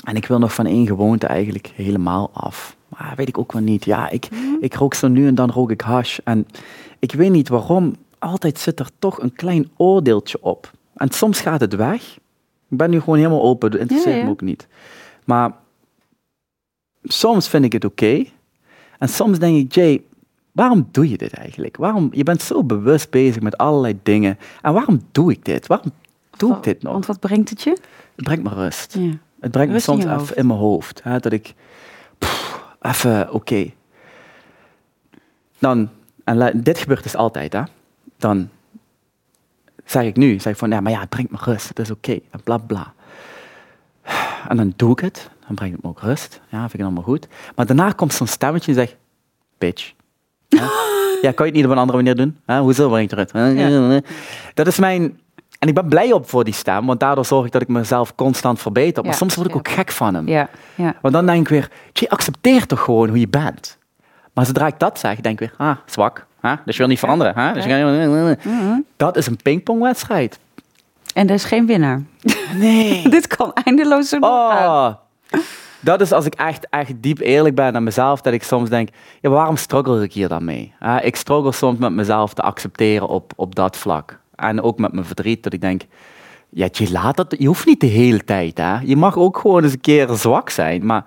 [0.03, 2.75] En ik wil nog van één gewoonte eigenlijk helemaal af.
[2.87, 3.85] Maar weet ik ook wel niet.
[3.85, 4.27] Ja, ik,
[4.59, 6.19] ik rook zo nu en dan rook ik hash.
[6.23, 6.47] En
[6.99, 7.95] ik weet niet waarom.
[8.19, 10.71] Altijd zit er toch een klein oordeeltje op.
[11.01, 12.17] En soms gaat het weg.
[12.69, 13.71] Ik ben nu gewoon helemaal open.
[13.71, 14.25] Het interesseert Ja, ja.
[14.25, 14.67] me ook niet.
[15.25, 15.51] Maar
[17.03, 18.25] soms vind ik het oké.
[18.97, 20.03] En soms denk ik, Jay,
[20.51, 21.77] waarom doe je dit eigenlijk?
[21.77, 24.39] Waarom, je bent zo bewust bezig met allerlei dingen.
[24.61, 25.67] En waarom doe ik dit?
[25.67, 25.91] Waarom
[26.37, 26.93] doe ik dit nog?
[26.93, 27.77] Want wat brengt het je?
[28.15, 28.93] Het brengt me rust.
[28.99, 29.11] Ja.
[29.39, 31.03] Het brengt Rust me soms even in mijn hoofd.
[31.03, 31.53] Hè, dat ik
[32.17, 33.71] pff, even, oké.
[35.59, 35.89] Dan,
[36.23, 37.63] en dit gebeurt dus altijd, hè.
[38.17, 38.49] Dan
[39.85, 41.67] zeg ik nu, zeg ik van, ja, maar ja, het brengt me rust.
[41.67, 42.93] Het is oké, en bla bla.
[44.47, 45.29] En dan doe ik het.
[45.47, 46.41] Dan brengt het me ook rust.
[46.49, 47.27] Ja, vind ik allemaal goed.
[47.55, 48.95] Maar daarna komt zo'n stemmetje en zegt,
[49.57, 49.93] bitch.
[50.47, 50.69] Ja,
[51.21, 52.37] ja, kan je het niet op een andere manier doen?
[52.45, 52.59] Hè?
[52.59, 53.33] Hoezo brengt het rust?
[54.53, 55.19] Dat is mijn...
[55.59, 58.15] En ik ben blij op voor die stem, want daardoor zorg ik dat ik mezelf
[58.15, 59.03] constant verbeter.
[59.03, 59.59] Maar Ja, soms word ik ja.
[59.59, 60.27] ook gek van hem.
[60.27, 60.95] Ja, ja.
[61.01, 63.77] Want dan denk ik weer, je accepteer toch gewoon hoe je bent.
[64.33, 66.25] Maar zodra ik dat zeg, denk ik weer, ah, zwak.
[66.41, 66.53] Hè?
[66.65, 67.33] Dus je wil niet veranderen.
[67.53, 67.69] Dus je-
[68.43, 68.79] Mhm.
[68.97, 70.39] Dat is een pingpongwedstrijd.
[71.13, 72.01] En er is geen winnaar.
[72.55, 73.01] Nee.
[73.09, 74.89] Dit kan eindeloos zo doorgaan.
[74.89, 75.39] Oh.
[75.79, 78.89] Dat is als ik echt, echt diep eerlijk ben aan mezelf, dat ik soms denk,
[79.21, 80.73] ja, waarom struggle ik hier dan mee?
[81.01, 84.19] Ik struggle soms met mezelf te accepteren op, op dat vlak.
[84.35, 85.81] En ook met mijn verdriet, dat ik denk,
[86.49, 88.79] ja, je laat dat, je hoeft niet de hele tijd, hè.
[88.79, 91.03] Je mag ook gewoon eens een keer zwak zijn, maar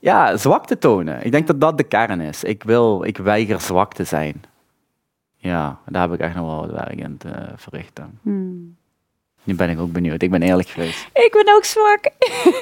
[0.00, 1.24] ja, zwak te tonen.
[1.24, 2.44] Ik denk dat dat de kern is.
[2.44, 4.42] Ik wil, ik weiger zwak te zijn.
[5.48, 8.18] Ja, daar heb ik echt nog wel wat werk in te verrichten.
[8.22, 8.76] Hmm.
[9.42, 10.22] Nu ben ik ook benieuwd.
[10.22, 11.08] Ik ben eerlijk geweest.
[11.12, 12.00] Ik ben ook zwak.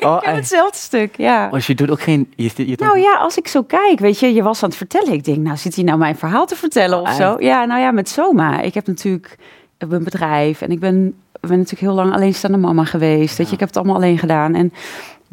[0.01, 0.37] Oh, Ik heb echt?
[0.37, 1.47] hetzelfde stuk, ja.
[1.47, 2.33] Oh, dus je doet ook geen...
[2.37, 4.78] Je, je doet Nou ja, als ik zo kijk, weet je, je was aan het
[4.78, 5.12] vertellen.
[5.12, 7.33] Ik denk, nou zit hij nou mijn verhaal te vertellen Oh, of zo?
[7.33, 7.43] echt?
[7.43, 8.61] Ja, nou ja, met Soma.
[8.61, 9.37] Ik heb natuurlijk
[9.78, 13.37] een bedrijf en ik ben, ben natuurlijk heel lang alleenstaande mama geweest.
[13.37, 14.55] Weet je, ik heb het allemaal alleen gedaan.
[14.55, 14.72] En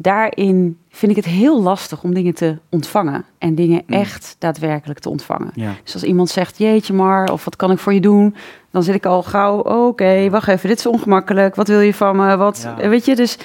[0.02, 3.94] daarin vind ik het heel lastig om dingen te ontvangen en dingen Mm.
[3.94, 5.50] echt daadwerkelijk te ontvangen.
[5.54, 5.72] Ja.
[5.84, 8.34] Dus als iemand zegt, jeetje maar, of wat kan ik voor je doen?
[8.70, 11.54] Dan zit ik al gauw, oké, wacht even, dit is ongemakkelijk.
[11.54, 12.36] Wat wil je van me?
[12.36, 12.88] Wat, Ja.
[12.88, 13.38] weet je, dus...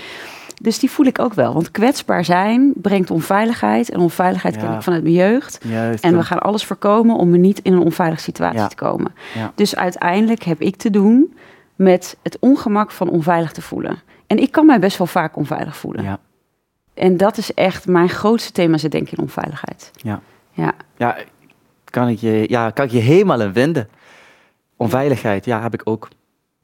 [0.61, 1.53] Dus die voel ik ook wel.
[1.53, 3.89] Want kwetsbaar zijn brengt onveiligheid.
[3.89, 5.59] En onveiligheid ken ik vanuit mijn jeugd.
[5.67, 6.03] Juist.
[6.03, 9.13] En we gaan alles voorkomen om er niet in een onveilige situatie te komen.
[9.55, 11.33] Dus uiteindelijk heb ik te doen
[11.75, 13.97] met het ongemak van onveilig te voelen.
[14.27, 16.03] En ik kan mij best wel vaak onveilig voelen.
[16.03, 16.19] Ja.
[16.95, 19.91] En dat is echt mijn grootste thema, zit denk ik in onveiligheid.
[19.95, 20.21] Ja.
[20.51, 21.17] Ja, Ja,
[21.83, 23.89] kan ik je, ja, kan ik je helemaal in vinden.
[24.77, 26.07] Onveiligheid, ja, heb ik ook.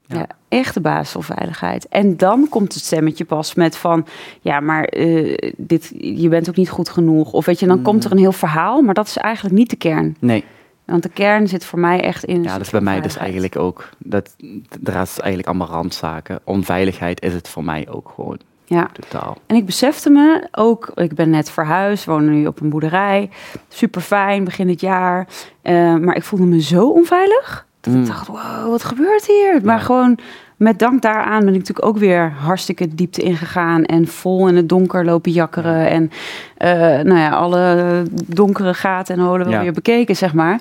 [0.06, 0.18] Ja.
[0.18, 0.28] ja.
[0.50, 1.88] echt de basis van veiligheid.
[1.88, 4.06] En dan komt het stemmetje pas met van...
[4.42, 7.32] ja, maar eh, dit, je bent ook niet goed genoeg.
[7.32, 7.84] Of weet je, dan Mm.
[7.84, 8.82] komt er een heel verhaal...
[8.82, 10.16] maar dat is eigenlijk niet de kern.
[10.20, 10.44] Nee,
[10.86, 12.44] Want de kern zit voor mij echt in...
[12.44, 13.56] ja, dat is bij mij dus onveiligheid.
[13.56, 13.90] eigenlijk ook.
[13.98, 14.36] Dat,
[14.80, 16.40] de rest is eigenlijk allemaal randzaken.
[16.44, 18.40] Onveiligheid is het voor mij ook gewoon
[18.76, 18.88] Ja.
[18.94, 19.38] totaal.
[19.46, 23.30] En ik besefte me ook, ik ben net verhuisd, woon nu op een boerderij.
[23.68, 25.28] Super fijn, begin dit jaar.
[25.62, 27.66] Eh, maar ik voelde me zo onveilig.
[27.82, 28.02] Dat Mm.
[28.02, 29.60] ik dacht, wow, wat gebeurt hier?
[29.64, 30.18] Maar gewoon
[30.58, 33.84] met dank daaraan ben ik natuurlijk ook weer hartstikke diepte ingegaan.
[33.84, 35.88] En vol in het donker lopen jakkeren.
[35.90, 36.12] En
[36.58, 39.62] eh, nou ja, alle donkere gaten en holen wel Ja.
[39.62, 40.60] weer bekeken, zeg maar.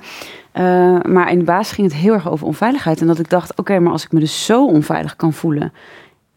[0.52, 3.00] Eh, maar in de basis ging het heel erg over onveiligheid.
[3.00, 5.72] En dat ik dacht, oké, maar als ik me dus zo onveilig kan voelen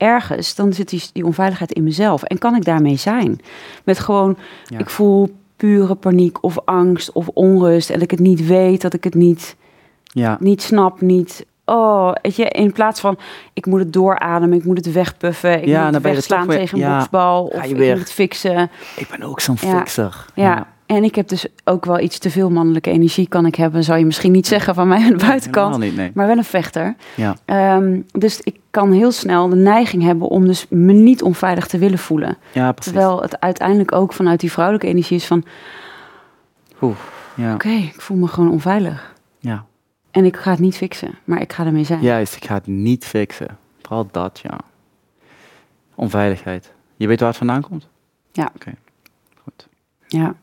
[0.03, 2.23] ergens, dan zit die, die onveiligheid in mezelf.
[2.23, 3.39] En kan ik daarmee zijn?
[3.83, 4.77] Met gewoon, Ja.
[4.79, 7.87] ik voel pure paniek of angst of onrust.
[7.89, 9.55] En dat ik het niet weet, dat ik het niet,
[10.03, 11.45] Ja, niet snap, niet...
[11.65, 13.17] Oh, weet je, in plaats van
[13.53, 16.77] ik moet het doorademen, ik moet het wegpuffen, ik Ja, moet het wegslaan weer- tegen
[16.77, 17.89] een ja, boksbal of ik weer.
[17.91, 18.69] moet het fixen.
[18.95, 19.77] ik ben ook zo'n Ja.
[19.77, 20.25] fixer.
[20.35, 20.67] Ja.
[20.95, 23.99] En ik heb dus ook wel iets te veel mannelijke energie kan ik hebben, zou
[23.99, 25.75] je misschien niet zeggen van mij aan de buitenkant.
[25.75, 26.11] Helemaal niet, nee.
[26.13, 26.95] Maar wel een vechter.
[27.15, 27.35] Ja.
[27.45, 31.77] Ehm, dus ik kan heel snel de neiging hebben om dus me niet onveilig te
[31.77, 32.37] willen voelen.
[32.51, 32.93] Ja, precies.
[32.93, 35.43] Terwijl het uiteindelijk ook vanuit die vrouwelijke energie is van...
[36.81, 36.95] Oeh,
[37.35, 37.53] ja.
[37.53, 39.13] oké, ik voel me gewoon onveilig.
[39.39, 39.65] Ja.
[40.11, 42.01] En ik ga het niet fixen, maar ik ga ermee zijn.
[42.01, 43.57] Juist, ik ga het niet fixen.
[43.81, 44.59] Vooral dat, ja.
[45.95, 46.71] Onveiligheid.
[46.95, 47.87] Je weet waar het vandaan komt?
[48.31, 48.51] Ja.
[48.55, 48.73] Oké,
[49.43, 49.67] goed.
[50.07, 50.35] Ja,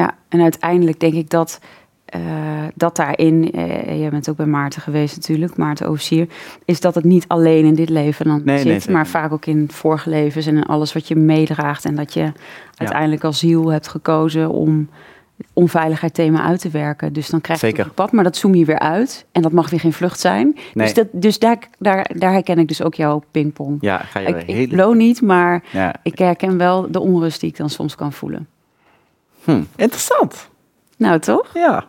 [0.00, 0.14] ja.
[0.28, 1.60] en uiteindelijk denk ik dat,
[2.04, 2.20] eh,
[2.74, 3.52] dat daarin...
[3.52, 6.26] eh jij bent ook bij Maarten geweest natuurlijk, Maarten Oosier...
[6.64, 8.86] is dat het niet alleen in dit leven dan Nee, zit...
[8.86, 11.84] nee, maar vaak ook in vorige levens en in alles wat je meedraagt...
[11.84, 12.32] en dat je
[12.76, 14.88] uiteindelijk als ziel hebt gekozen om
[15.52, 17.12] onveiligheid thema uit te werken.
[17.12, 19.26] Dus dan krijg je het je pad, maar dat zoom je weer uit.
[19.32, 20.52] En dat mag weer geen vlucht zijn.
[20.74, 20.86] Nee.
[20.86, 23.78] Dus, dat, dus daar, daar, daar herken ik dus ook jouw pingpong.
[23.80, 25.94] Ja, ga je ik, blow niet, maar Ja.
[26.02, 28.48] ik herken wel de onrust die ik dan soms kan voelen.
[29.44, 30.48] Hm, interessant.
[30.96, 31.46] Nou, toch?
[31.54, 31.84] Ja.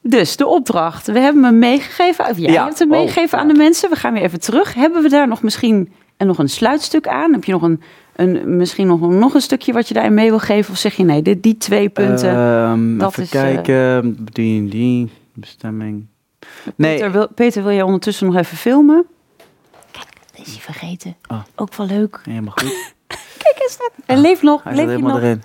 [0.00, 1.06] Dus de opdracht.
[1.06, 2.28] We hebben hem meegegeven.
[2.30, 2.64] Of jij Ja.
[2.64, 3.52] hebt hem Oh, meegegeven aan ja.
[3.52, 3.90] de mensen.
[3.90, 4.74] We gaan weer even terug.
[4.74, 7.32] Hebben we daar nog misschien en nog een sluitstuk aan?
[7.32, 7.82] Heb je nog een,
[8.16, 10.72] een misschien nog, nog een stukje wat je daarin mee wil geven?
[10.72, 12.30] Of zeg je nee, dit, die twee punten.
[12.30, 14.16] Ehm, dat even is, eh, kijken.
[14.32, 16.06] Die, die bestemming.
[16.76, 19.06] Nee, Peter, wil, Peter, wil jij ondertussen nog even filmen?
[19.90, 21.16] Kijk, dat is hij vergeten.
[21.30, 21.40] Oh.
[21.54, 22.20] Ook wel leuk.
[22.24, 22.92] helemaal goed.
[23.44, 23.90] Kijk eens dat.
[24.06, 24.62] En leef nog.
[24.62, 25.28] Hij zit leef je helemaal nog?
[25.28, 25.42] erin.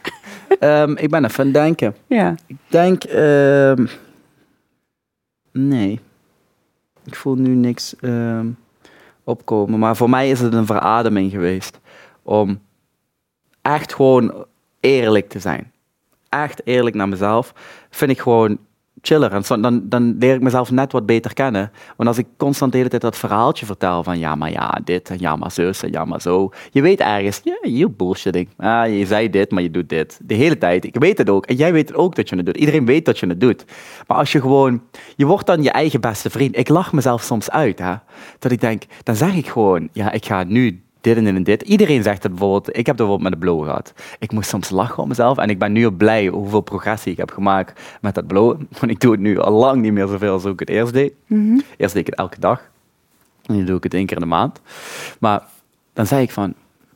[0.60, 1.96] Ehm, ik ben even aan het denken.
[2.08, 2.36] Ja.
[2.46, 3.04] Ik denk...
[3.04, 3.86] ehm,
[5.52, 6.00] nee.
[7.06, 8.48] Ik voel nu niks ehm,
[9.24, 9.80] opkomen.
[9.80, 11.80] Maar voor mij is het een verademing geweest.
[12.24, 12.62] Om
[13.62, 14.46] echt gewoon
[14.80, 15.72] eerlijk te zijn.
[16.30, 17.54] Echt eerlijk naar mezelf.
[17.90, 18.58] Vind ik gewoon
[19.02, 19.32] chiller.
[19.32, 21.72] En dan, dan leer ik mezelf net wat beter kennen.
[21.96, 25.10] Want als ik constant de hele tijd dat verhaaltje vertel van ja, maar ja, dit
[25.10, 26.52] en ja, maar zus en ja, maar zo.
[26.72, 28.48] Je weet ergens, ja, je bullshitting.
[28.58, 30.20] Ah, je zei dit, maar je doet dit.
[30.24, 30.86] De hele tijd.
[30.86, 31.46] Ik weet het ook.
[31.46, 32.58] En jij weet het ook dat je het doet.
[32.58, 33.66] Iedereen weet dat je het doet.
[34.08, 34.82] Maar als je gewoon,
[35.16, 36.58] je wordt dan je eigen beste vriend.
[36.58, 37.94] Ik lach mezelf soms uit, hè.
[38.40, 40.82] Dat ik denk, dan zeg ik gewoon, ja, ik ga nu
[41.16, 41.62] dit en dit en dit.
[41.62, 43.94] Iedereen zegt het bijvoorbeeld, ik heb het bijvoorbeeld met de blow gehad.
[44.20, 47.32] Ik moest soms lachen om mezelf en ik ben nu blij hoeveel progressie ik heb
[47.32, 48.68] gemaakt met dat blowen.
[48.80, 51.14] Want ik doe het nu al lang niet meer zoveel als ik het eerst deed.
[51.28, 51.60] Mhm.
[51.78, 52.70] Eerst deed ik het elke dag.
[53.46, 54.62] En nu doe ik het één keer in de maand.
[55.20, 55.44] Maar
[55.94, 56.54] dan zei ik van,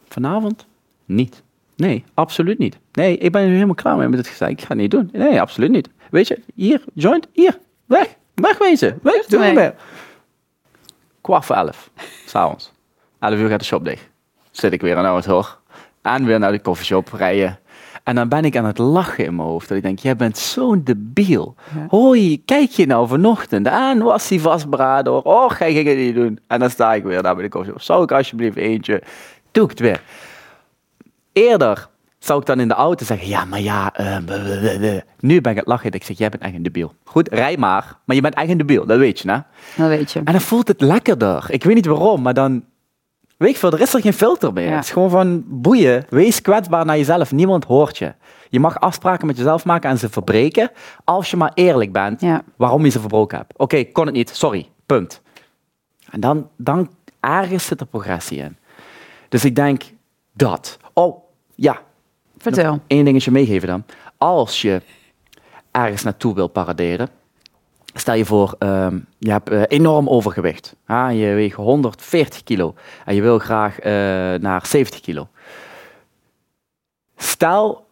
[0.07, 0.65] vanavond
[1.05, 1.43] niet.
[1.75, 2.77] Nee, absoluut niet.
[2.91, 4.51] Nee, ik ben nu helemaal klaar mee met het gezegd.
[4.51, 5.09] Ik ga het niet doen.
[5.13, 5.89] Nee, absoluut niet.
[6.09, 8.15] Weet je, hier, joint, hier, weg.
[8.33, 9.53] Wegwezen, weg, doe mee.
[9.53, 9.75] meer.
[11.21, 11.89] Kwart voor elf,
[12.25, 12.72] s'avonds.
[13.23, 14.09] Elf uur gaat de shop dicht.
[14.51, 15.57] Zit ik weer aan het hoor.
[16.01, 17.59] En weer naar de koffieshop rijden.
[18.03, 19.67] En dan ben ik aan het lachen in mijn hoofd.
[19.67, 21.55] Dat ik denk, jij bent zo'n debiel.
[21.75, 21.85] Ja.
[21.89, 23.99] Hoi, kijk je nou vanochtend aan?
[23.99, 25.21] Was hij vastberaden hoor.
[25.21, 26.39] Och, hij ging het niet doen.
[26.47, 27.81] En dan sta ik weer daar bij de koffieshop.
[27.81, 29.03] Zou ik alsjeblieft eentje?
[29.51, 30.01] Doe ik het weer.
[31.33, 31.87] Eerder
[32.19, 35.01] zou ik dan in de auto zeggen, ja, maar ja, eh, blablabla.
[35.19, 35.91] nu ben ik het lachen.
[35.91, 36.93] Ik zeg, jij bent echt een debiel.
[37.03, 39.37] Goed, rij maar, maar je bent echt een debiel, dat weet je, hè?
[39.75, 40.19] Dat weet je.
[40.19, 41.45] En dan voelt het lekkerder.
[41.47, 42.63] Ik weet niet waarom, maar dan,
[43.37, 44.69] weet veel, er is er geen filter meer.
[44.69, 44.75] Ja.
[44.75, 48.13] Het is gewoon van boeien, wees kwetsbaar naar jezelf, niemand hoort je.
[48.49, 50.71] Je mag afspraken met jezelf maken en ze verbreken,
[51.03, 52.43] als je maar eerlijk bent Ja.
[52.55, 53.53] waarom je ze verbroken hebt.
[53.57, 55.21] Oké, kon het niet, sorry, punt.
[56.09, 58.57] En dan, dan ergens zit er progressie in.
[59.29, 59.83] Dus ik denk
[60.33, 60.77] dat.
[60.93, 61.23] Oh,
[61.55, 61.81] ja,
[62.43, 62.79] Vertel.
[62.87, 63.83] Eén dingetje meegeven dan.
[64.17, 64.81] Als je
[65.71, 67.09] ergens naartoe wil paraderen,
[67.93, 70.75] stel je voor, ehm, je hebt eh, enorm overgewicht.
[70.85, 72.73] Ah, je weegt 140 kilo
[73.05, 73.91] en je wil graag eh,
[74.39, 75.27] naar 70 kilo.
[77.17, 77.85] Stel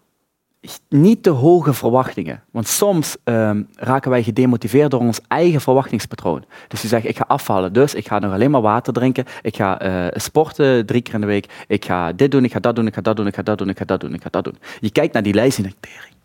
[0.89, 2.43] niet te hoge verwachtingen.
[2.51, 6.43] Want soms ehm, raken wij gedemotiveerd door ons eigen verwachtingspatroon.
[6.67, 9.25] Dus je zegt, ik ga afvallen, dus ik ga nog alleen maar water drinken.
[9.41, 11.63] Ik ga eh, sporten drie keer in de week.
[11.67, 13.57] Ik ga dit doen, ik ga dat doen, ik ga dat doen, ik ga dat
[13.57, 14.57] doen, ik ga dat doen, ik ga dat doen.
[14.79, 16.15] Je kijkt naar die lijst en denkt, tering,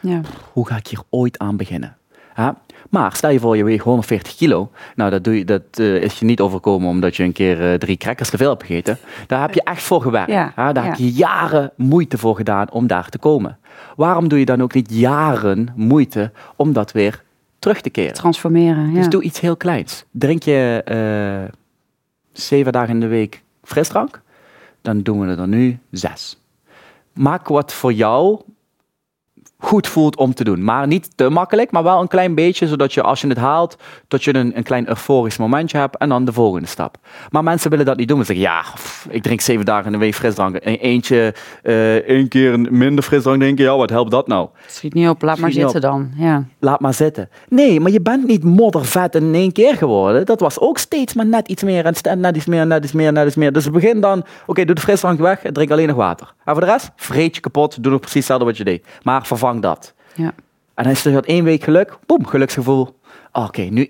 [0.00, 0.20] Ja.
[0.52, 1.96] hoe ga ik hier ooit aan beginnen?
[2.36, 2.56] Ja?
[2.90, 4.70] Maar stel je voor, je weegt 140 kilo.
[4.94, 7.78] Nou, dat, doe je, dat eh, is je niet overkomen omdat je een keer eh,
[7.78, 8.98] drie crackers te veel hebt gegeten.
[9.26, 10.30] Daar heb je echt voor gewerkt.
[10.30, 10.90] Ja, Ja, daar ja.
[10.90, 13.58] heb je jaren moeite voor gedaan om daar te komen.
[13.96, 17.22] Waarom doe je dan ook niet jaren moeite om dat weer
[17.58, 18.14] terug te keren?
[18.14, 18.88] Transformeren.
[18.88, 18.94] Ja.
[18.94, 20.04] Dus doe iets heel kleins.
[20.10, 21.56] Drink je eh,
[22.32, 24.22] zeven dagen in de week frisdrank,
[24.82, 26.38] dan doen we er nu zes.
[27.12, 28.40] Maak wat voor jou
[29.60, 30.64] goed voelt om te doen.
[30.64, 33.76] Maar niet te makkelijk, maar wel een klein beetje, zodat je als je het haalt,
[34.08, 36.96] dat je een, een klein euforisch momentje hebt en dan de volgende stap.
[37.30, 38.18] Maar mensen willen dat niet doen.
[38.18, 40.56] Ze zeggen, ja, pff, ik drink zeven dagen in de week frisdrank.
[40.56, 41.34] En eentje,
[42.06, 44.48] één keer minder frisdrank, je, ja, wat helpt dat nou?
[44.66, 46.10] Schiet niet op, laat maar Schiet zitten dan.
[46.16, 46.44] Ja.
[46.58, 47.28] laat maar zitten.
[47.48, 50.26] Nee, maar je bent niet moddervet in één keer geworden.
[50.26, 53.12] Dat was ook steeds maar net iets meer en net iets meer, net iets meer,
[53.12, 53.52] net iets meer.
[53.52, 56.34] Dus begin dan, oké, doe de frisdrank weg en drink alleen nog water.
[56.44, 58.86] En voor de rest, vreet je kapot, doe nog precies hetzelfde wat je deed.
[59.02, 59.94] Maar vervang dat.
[60.14, 60.32] Ja.
[60.74, 62.98] En dan is er dat één week geluk, boem, geluksgevoel.
[63.32, 63.88] Oké, nu,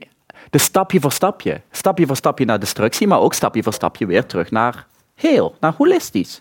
[0.51, 1.61] dus stapje voor stapje.
[1.71, 5.75] Stapje voor stapje naar destructie, maar ook stapje voor stapje weer terug naar heel, naar
[5.77, 6.39] holistisch.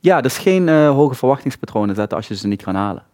[0.00, 3.04] Ja, dus geen eh, hoge verwachtingspatronen zetten als je ze niet kan halen.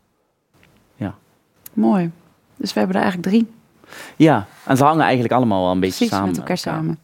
[1.73, 2.11] Mooi.
[2.57, 3.53] Dus we hebben er eigenlijk drie.
[4.17, 6.29] Ja, en ze hangen eigenlijk allemaal wel een beetje Precies, samen.
[6.29, 6.99] met elkaar samen.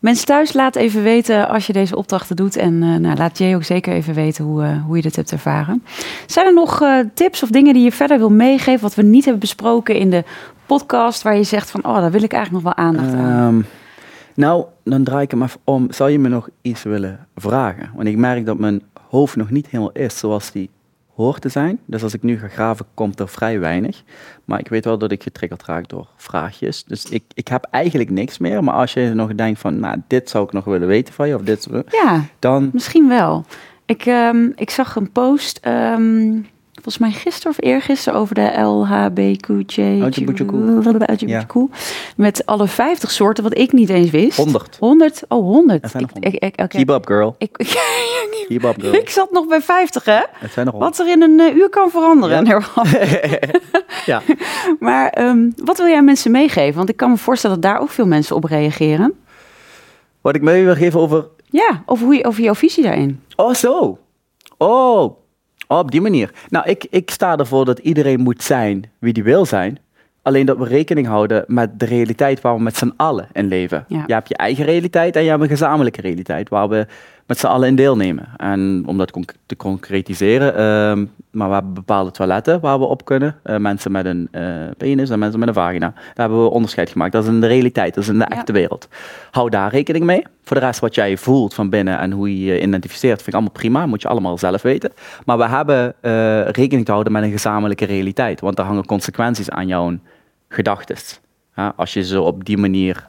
[0.00, 2.56] Mensen thuis, laat even weten als je deze opdrachten doet.
[2.56, 5.32] En eh, nou, laat Jay ook zeker even weten hoe, eh, hoe je dit hebt
[5.32, 5.82] ervaren.
[6.26, 8.80] Zijn er nog eh, tips of dingen die je verder wil meegeven...
[8.80, 10.24] wat we niet hebben besproken in de
[10.66, 11.22] podcast...
[11.22, 13.54] waar je zegt van, oh, daar wil ik eigenlijk nog wel aandacht aan.
[13.54, 13.62] Ehm,
[14.34, 15.92] nou, dan draai ik hem even om.
[15.92, 17.90] Zou je me nog iets willen vragen?
[17.94, 20.70] Want ik merk dat mijn hoofd nog niet helemaal is zoals die
[21.14, 21.78] hoort te zijn.
[21.84, 24.02] Dus als ik nu ga graven, komt er vrij weinig.
[24.44, 26.84] Maar ik weet wel dat ik getriggerd raak door vraagjes.
[26.84, 28.64] Dus ik, ik heb eigenlijk niks meer.
[28.64, 31.34] Maar als je nog denkt van, nou, dit zou ik nog willen weten van je,
[31.34, 32.70] of dit, Ja, dan...
[32.72, 33.44] misschien wel.
[33.86, 36.38] Ik, ehm, ik zag een post, ehm,
[36.82, 40.00] volgens mij gisteren of eergisteren, over de LHBQJ.
[40.00, 41.58] LGBTQ.
[42.16, 44.36] Met alle 50 soorten, wat ik niet eens wist.
[44.36, 44.76] 100.
[44.80, 45.22] 100?
[45.28, 45.82] Oh, 100.
[45.82, 46.66] Er zijn Ik, nog ik, ik, oké.
[46.66, 47.34] Keep up, girl.
[47.38, 47.50] Ik,
[48.48, 48.94] Keep up, girl.
[48.94, 50.20] ik zat nog bij 50, hè?
[50.32, 52.44] Het zijn er Wat er in een eh, uur kan veranderen.
[52.44, 52.62] Ja.
[54.06, 54.22] Ja.
[54.80, 56.76] Maar ehm, wat wil jij mensen meegeven?
[56.76, 59.14] Want ik kan me voorstellen dat daar ook veel mensen op reageren.
[60.20, 61.26] Wat ik mee wil geven over...
[61.44, 63.20] Ja, over, hoe je, over jouw visie daarin.
[63.36, 63.98] Oh, zo.
[64.58, 65.19] Oh.
[65.78, 66.30] Op die manier.
[66.48, 69.78] Nou, ik, ik sta ervoor dat iedereen moet zijn wie die wil zijn.
[70.22, 73.84] Alleen dat we rekening houden met de realiteit waar we met z'n allen in leven.
[73.88, 74.04] Ja.
[74.06, 76.86] Je hebt je eigen realiteit en je hebt een gezamenlijke realiteit waar we
[77.30, 78.28] met z'n allen in deelnemen.
[78.36, 83.04] En om dat conc- te concretiseren, ehm, maar we hebben bepaalde toiletten waar we op
[83.04, 83.36] kunnen.
[83.42, 84.44] Eh, mensen met een eh,
[84.76, 85.92] penis en mensen met een vagina.
[85.94, 87.12] Daar hebben we onderscheid gemaakt.
[87.12, 88.36] Dat is in de realiteit, dat is in de Ja.
[88.36, 88.88] echte wereld.
[89.30, 90.22] Hou daar rekening mee.
[90.42, 93.34] Voor de rest wat jij voelt van binnen en hoe je je identificeert, vind ik
[93.34, 93.86] allemaal prima.
[93.86, 94.92] Moet je allemaal zelf weten.
[95.24, 98.40] Maar we hebben eh, rekening te houden met een gezamenlijke realiteit.
[98.40, 99.96] Want er hangen consequenties aan jouw
[100.48, 100.96] gedachten.
[101.56, 103.08] Ja, als je ze op die manier...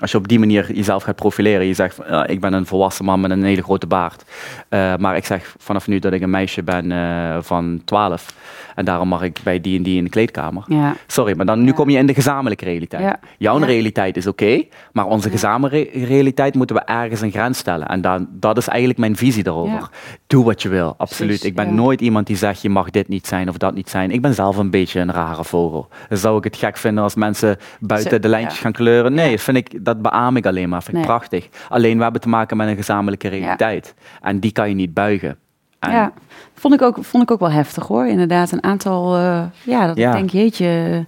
[0.00, 3.04] als je op die manier jezelf gaat profileren, je zegt, ja, ik ben een volwassen
[3.04, 4.24] man met een hele grote baard.
[4.68, 8.34] Eh, maar ik zeg vanaf nu dat ik een meisje ben eh, van 12.
[8.74, 10.64] En daarom mag ik bij die en die in de kleedkamer.
[10.66, 11.72] Ja, Sorry, maar dan, nu Ja.
[11.72, 13.02] kom je in de gezamenlijke realiteit.
[13.02, 13.18] Ja.
[13.38, 17.88] Jouw realiteit is oké, maar onze gezamenlijke realiteit moeten we ergens een grens stellen.
[17.88, 19.88] En dan, dat is eigenlijk mijn visie daarover.
[20.26, 21.28] Doe wat je wil, absoluut.
[21.30, 23.90] Precies, ik ben nooit iemand die zegt, je mag dit niet zijn of dat niet
[23.90, 24.10] zijn.
[24.10, 25.88] Ik ben zelf een beetje een rare vogel.
[26.08, 29.14] Zou ik het gek vinden als mensen buiten de lijntjes gaan kleuren?
[29.14, 30.82] Nee, vind ik, dat beaam ik alleen maar.
[30.82, 31.12] Vind ik Nee.
[31.16, 31.48] prachtig.
[31.68, 33.94] Alleen we hebben te maken met een gezamenlijke realiteit.
[34.22, 35.36] En die kan je niet buigen.
[35.78, 36.12] En- ja.
[36.54, 38.06] Vond, ik ook, vond ik ook wel heftig hoor.
[38.06, 40.10] Inderdaad, een aantal, eh, ja, dat Ja.
[40.10, 41.04] ik denk, jeetje.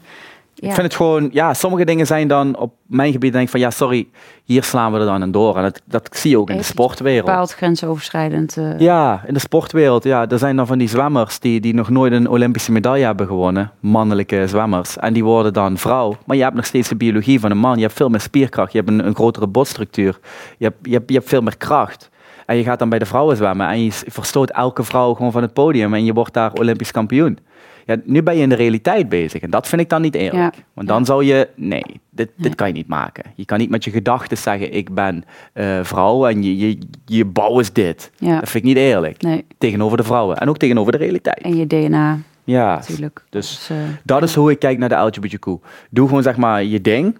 [0.54, 0.68] Ja.
[0.68, 3.60] Ik vind het gewoon, ja, sommige dingen zijn dan op mijn gebied denk ik van
[3.60, 4.08] ja, sorry,
[4.44, 5.56] hier slaan we er dan in door.
[5.56, 7.24] En dat, dat zie je ook in de sportwereld.
[7.26, 8.56] bepaald grensoverschrijdend.
[8.56, 11.88] eh, Ja, in de sportwereld, ja, er zijn dan van die zwemmers die, die nog
[11.88, 14.96] nooit een Olympische medaille hebben gewonnen, mannelijke zwemmers.
[14.96, 16.16] En die worden dan vrouw.
[16.26, 17.76] Maar je hebt nog steeds de biologie van een man.
[17.76, 20.18] Je hebt veel meer spierkracht, je hebt een, een grotere botstructuur,
[20.58, 22.10] je hebt, je, hebt, je hebt veel meer kracht.
[22.46, 25.42] En je gaat dan bij de vrouwen zwemmen en je verstoot elke vrouw gewoon van
[25.42, 27.38] het podium en je wordt daar Olympisch kampioen.
[27.86, 30.54] Ja, nu ben je in de realiteit bezig en dat vind ik dan niet eerlijk.
[30.54, 30.62] Ja.
[30.74, 32.28] Want dan zou je, nee, dit, Nee.
[32.36, 33.24] dit kan je niet maken.
[33.34, 37.24] Je kan niet met je gedachten zeggen, ik ben eh, vrouw en je, je, je
[37.24, 38.10] bouw is dit.
[38.16, 38.40] ja.
[38.40, 39.22] Dat vind ik niet eerlijk.
[39.22, 41.38] Nee, Tegenover de vrouwen en ook tegenover de realiteit.
[41.40, 43.24] en je DNA Ja, natuurlijk.
[43.30, 45.46] dus Dus, eh, dat is hoe ik kijk naar de LGBTQ.
[45.90, 47.18] Doe gewoon zeg maar je ding.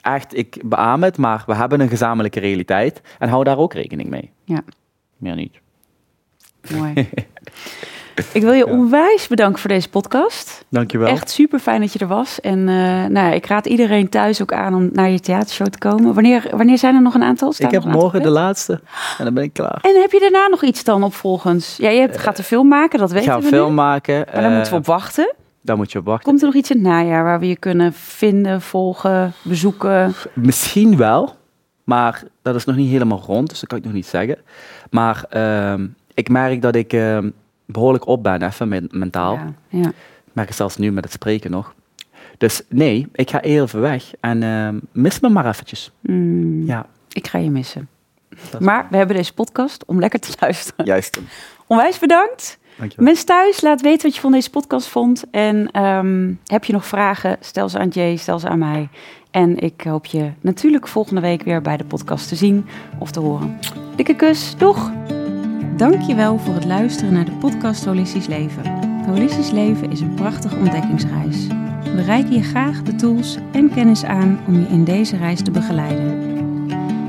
[0.00, 3.00] Echt, ik beaam het, maar we hebben een gezamenlijke realiteit.
[3.18, 4.30] En hou daar ook rekening mee.
[4.44, 4.62] Ja.
[5.16, 5.60] Meer niet.
[6.76, 6.92] mooi.
[8.32, 8.72] ik wil je Ja.
[8.72, 10.64] onwijs bedanken voor deze podcast.
[10.68, 11.08] Dankjewel.
[11.08, 12.40] Echt super fijn dat je er was.
[12.40, 15.78] En eh, nou, ja, ik raad iedereen thuis ook aan om naar je theatershow te
[15.78, 16.14] komen.
[16.14, 17.52] Wanneer, wanneer zijn er nog een aantal?
[17.52, 18.72] Staan ik heb morgen de laatste
[19.18, 19.78] en dan ben ik klaar.
[19.82, 21.76] En heb je daarna nog iets dan opvolgens?
[21.76, 23.68] Ja, je hebt, gaat een film maken, dat Eh, Ik weten ga een we film
[23.68, 23.74] nu.
[23.74, 24.14] maken.
[24.16, 25.34] Maar daar eh, moeten we op wachten.
[25.62, 26.24] Daar moet je op wachten.
[26.28, 30.14] Komt er nog iets in het najaar waar we je kunnen vinden, volgen, bezoeken?
[30.32, 31.34] Misschien wel,
[31.84, 34.38] maar dat is nog niet helemaal rond, dus dat kan ik nog niet zeggen.
[34.90, 37.30] Maar ehm, ik merk dat ik ehm,
[37.72, 39.34] behoorlijk op ben, even men- mentaal.
[39.34, 39.88] Ja, ja.
[40.24, 41.74] Ik merk het zelfs nu met het spreken nog.
[42.38, 45.90] Dus nee, ik ga even weg en ehm, mis me maar eventjes.
[46.00, 47.88] Mm, Ja, Ik ga je missen.
[48.60, 50.84] Maar we hebben deze podcast om lekker te luisteren.
[50.86, 51.20] juist.
[51.66, 52.58] Onwijs bedankt.
[52.76, 53.04] Dankjewel.
[53.06, 55.24] Mensen thuis, laat weten wat je van deze podcast vond.
[55.30, 58.88] En ehm, heb je nog vragen, stel ze aan Jay, stel ze aan mij.
[59.30, 62.66] En ik hoop je natuurlijk volgende week weer bij de podcast te zien
[62.98, 63.58] of te horen.
[63.96, 64.90] Dikke kus, doeg!
[65.76, 68.80] Dankjewel voor het luisteren naar de podcast Holistisch Leven.
[69.06, 71.46] Holistisch Leven is een prachtige ontdekkingsreis.
[71.82, 75.50] We reiken je graag de tools en kennis aan om je in deze reis te
[75.50, 76.30] begeleiden.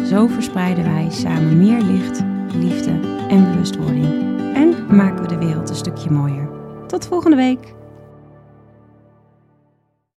[0.06, 3.00] Zo verspreiden wij samen meer licht, liefde
[3.30, 4.06] en bewustwording.
[4.56, 6.50] En maken we de wereld een stukje mooier.
[6.88, 7.85] Tot volgende week!